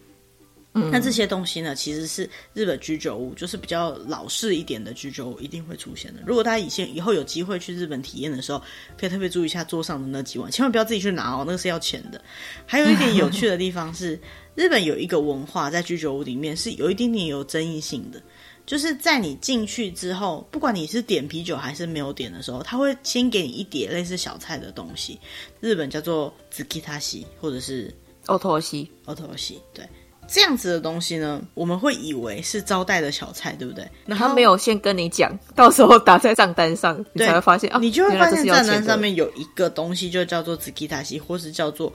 [0.73, 6.23] 嗯、那这些东西呢，其实是日本居酒屋，就是比较老式一点的居酒屋一定会出现的。
[6.25, 8.63] 如果大家以前以后有机会去日本体验的时候，
[8.97, 12.23] 可以特别注意一下桌上的那几碗，千万不要自己去拿哦，那个是要钱的。
[12.67, 14.17] 还有一点有趣的地方是，
[14.55, 18.23] 日本有一个文化在居酒屋里面是有一点点有争议性的，
[18.65, 25.19] 就是在你进去之后，不管你是点啤酒还是没有点的时候，他会先给你一碟类似小菜的东西，
[25.59, 27.93] 日本叫做 tsukitashi 或者是
[28.27, 29.85] otoshi，otoshi 对。
[30.33, 33.85] 这样子的东西呢，我们会以为是招待的小菜，对不对？
[34.07, 41.93] 那他没有先跟你讲，到时候打在账单上，你才会发现啊，你就会发现账单上面有一个东西，就叫做 tsukitashi，或是叫做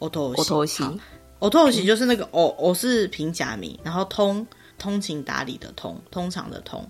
[0.00, 0.98] otoshi。
[1.38, 4.44] otoshi 就是那个哦哦是平假名，然后通
[4.78, 6.84] 通情达理的通，通常的通。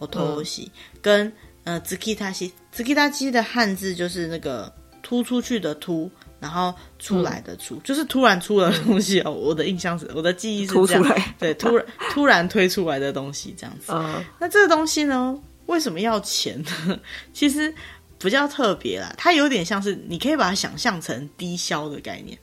[0.00, 0.66] otoshi
[1.00, 1.32] 跟
[1.62, 6.10] 呃 tsukitashi，tsukitashi 的汉字就是那个突出去的突。
[6.40, 9.30] 然后出来的出，嗯、就是突然出了东西哦。
[9.30, 13.92] 我的印象是，我的记忆是这样，出来对，突然突然推出来的东西这样子。
[13.92, 16.98] 嗯、那这个东西呢，为什么要钱呢？
[17.34, 17.72] 其实
[18.18, 22.38] 比较特别啦，它有点像是，你可以把它想象成低消的概念。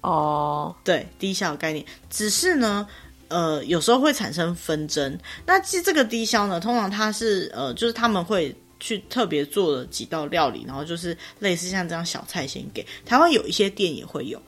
[0.00, 2.86] 哦，对，低消的概念，只是呢，
[3.28, 5.18] 呃，有时候会产生纷争。
[5.44, 8.54] 那其实这个低消呢，通常它是呃，就是他们会。
[8.84, 12.86] 去特别做了几道料理，然后就是类似像这样小菜先给。
[13.06, 14.38] 台湾有一些店也会有，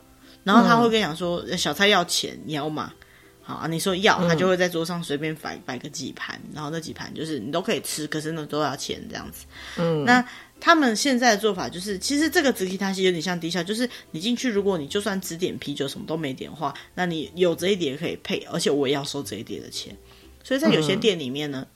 [0.45, 2.93] 然后他会跟你讲说、嗯、小菜要钱，你要吗？
[3.41, 9.47] 好啊，你说要，他就会在桌上随便摆摆个几盘，然后那几盘就是你都可以吃，可是呢都要钱这样子。
[9.78, 10.22] 嗯，那
[10.61, 19.97] 他们现在的做法就是，其实这个紫 K 它其实有点像低消，就是你进去，如果你就算只点啤酒什么都没点的话，那你有这一碟可以配，而且我也要收这一碟的钱。
[20.45, 21.70] 所以在有些店里面呢，嗯、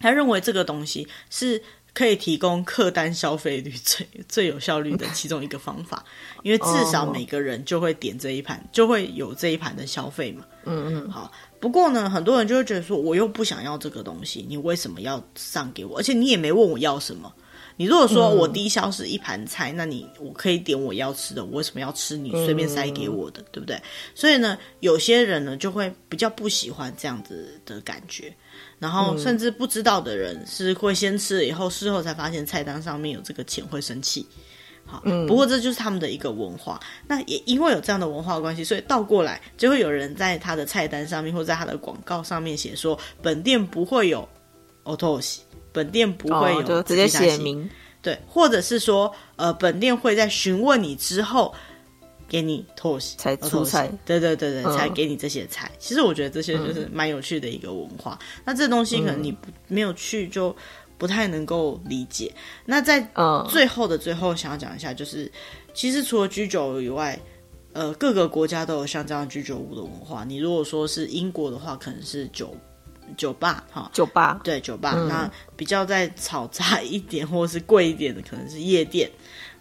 [0.00, 1.62] 他认为这个东西是。
[1.96, 6.04] 可以提供客单消费率最 最有效率的其中一个方法，
[6.42, 10.44] 因为至少每个人就会点这一盘，就会有这一盘的消费嘛。
[10.66, 11.10] 嗯嗯。
[11.10, 15.96] 好，不过呢，很多人就会觉得说，我又不想要这个东西，你为什么要上给我？
[15.96, 17.32] 而且你也没问我要什么。
[17.78, 23.80] 你如果说我低消是一盘菜，那你我可以点我要吃的，我为什么要吃你随便塞给我的，对不对？
[24.14, 28.34] 所以呢，有些人呢就会比较不喜欢这样子的感觉。
[28.78, 34.26] 然后甚至不知道的人是会先吃了以后，事后才发现菜单上面有这个钱会生气。
[34.84, 36.78] 好，不过这就是他们的一个文化。
[37.08, 44.28] 那也因为有这样的文化关系，所以倒过来就会有人在他的菜单上面或在他的广告上面写说，本店不会有
[44.84, 45.38] お通し，
[45.72, 47.68] 本店不会有、哦，直接写明。
[48.02, 51.54] 对，或者是说，呃，本店会在询问你之后。
[52.28, 55.70] 给你托才出菜，对对对对，嗯、才给你这些菜。
[55.78, 58.18] 其实我觉得这些就是蛮有趣的一个文化。
[58.20, 60.54] 嗯、那这东西可能你不没有去就
[60.98, 62.32] 不太能够理解。
[62.34, 63.00] 嗯、那在
[63.48, 65.30] 最后的最后，想要讲一下，就是、嗯、
[65.72, 67.16] 其实除了居酒以外，
[67.72, 70.24] 呃，各个国家都有像这样居酒屋的文化。
[70.24, 72.56] 你如果说是英国的话，可能是酒
[73.16, 74.94] 酒吧哈，酒吧对酒吧。
[74.96, 79.08] 嗯、那比较在嘈杂一点或者是贵一点的，可能是夜店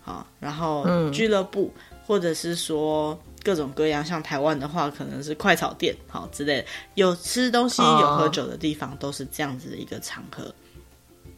[0.01, 1.71] 好，然后俱乐部。
[1.75, 10.53] 嗯或者是说各种各样，像台湾的话，可能是快炒店，好之类的，有吃东西、有喝酒的地方，都是这样子的一个场合。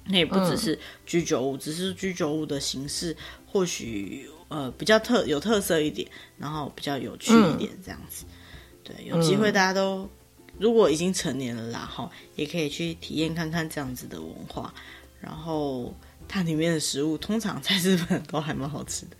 [0.10, 3.16] 那也不只是居酒屋，嗯、只是居酒屋的形式
[3.46, 8.26] 或许呃比较特有特色一点，然后比较有趣一点这样子。
[8.26, 10.10] 嗯、对，有机会大家都
[10.58, 14.74] 如果已经成年了啦，哈，也可以去体验看看这样子的文化。
[15.20, 15.94] 然后
[16.28, 19.18] 它里面的食物通常在日本都还蛮好吃的。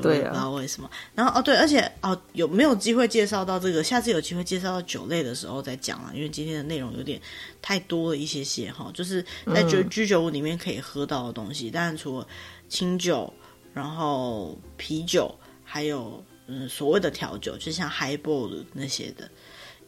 [0.00, 0.88] 对，我也不知道为什么。
[0.88, 3.82] 啊、然后哦，对，而且哦，有没有机会介绍到这个？
[3.82, 7.20] 下次有机会介绍到酒类的时候再讲啊，因为今天的内容有点
[7.60, 8.90] 太多了一些些哈。
[8.94, 9.24] 就是
[9.54, 12.26] 在居居酒屋里面可以喝到的东西，当然、嗯、除了
[12.68, 13.32] 清酒，
[13.72, 15.34] 然后啤酒，
[15.64, 19.30] 还有嗯所谓的调酒，就像 highball 那些的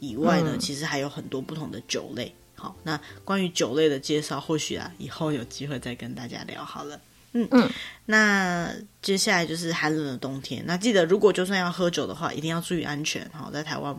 [0.01, 2.35] 以外呢，嗯、其实还有很多不同的酒类。
[2.55, 7.01] 好，那关于酒类的介绍，或许啊以后有机会再跟大家聊好了。
[7.33, 7.71] 嗯嗯，
[8.07, 8.73] 那
[9.03, 10.65] 接下来就是寒冷的冬天。
[10.67, 13.23] 那记得，如果就算要喝酒的话，一定要注意安全。
[13.31, 13.95] 哈，在台湾，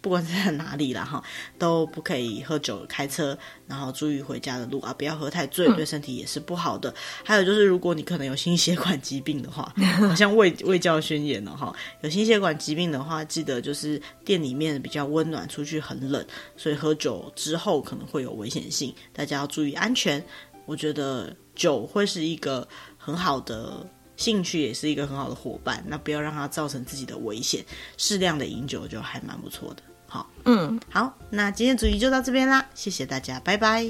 [0.00, 1.22] 不管是在哪里啦，哈，
[1.58, 6.90] 都不可以喝酒开车，然后注意回家的路啊，不要喝太醉，对身体也是不好的。
[6.90, 6.94] 嗯、
[7.24, 9.74] 还有就是，如果你可能有心血管疾病的话，
[10.08, 16.24] 好像胃胃教宣言了哈，有心血管疾病的话，记得就是店里面比较温暖，出去很冷，
[16.56, 20.24] 所以喝酒之后可能会有危险性，大家要注意安全。
[20.66, 21.34] 我觉得。
[21.60, 23.86] 酒会是一个很好的
[24.16, 25.84] 兴趣，也是一个很好的伙伴。
[25.86, 27.62] 那不要让它造成自己的危险，
[27.98, 29.82] 适量的饮酒就还蛮不错的。
[30.06, 33.86] 好，嗯，好，那今天主题就到这边啦，谢谢大家，拜拜，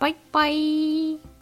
[0.00, 1.33] 拜拜。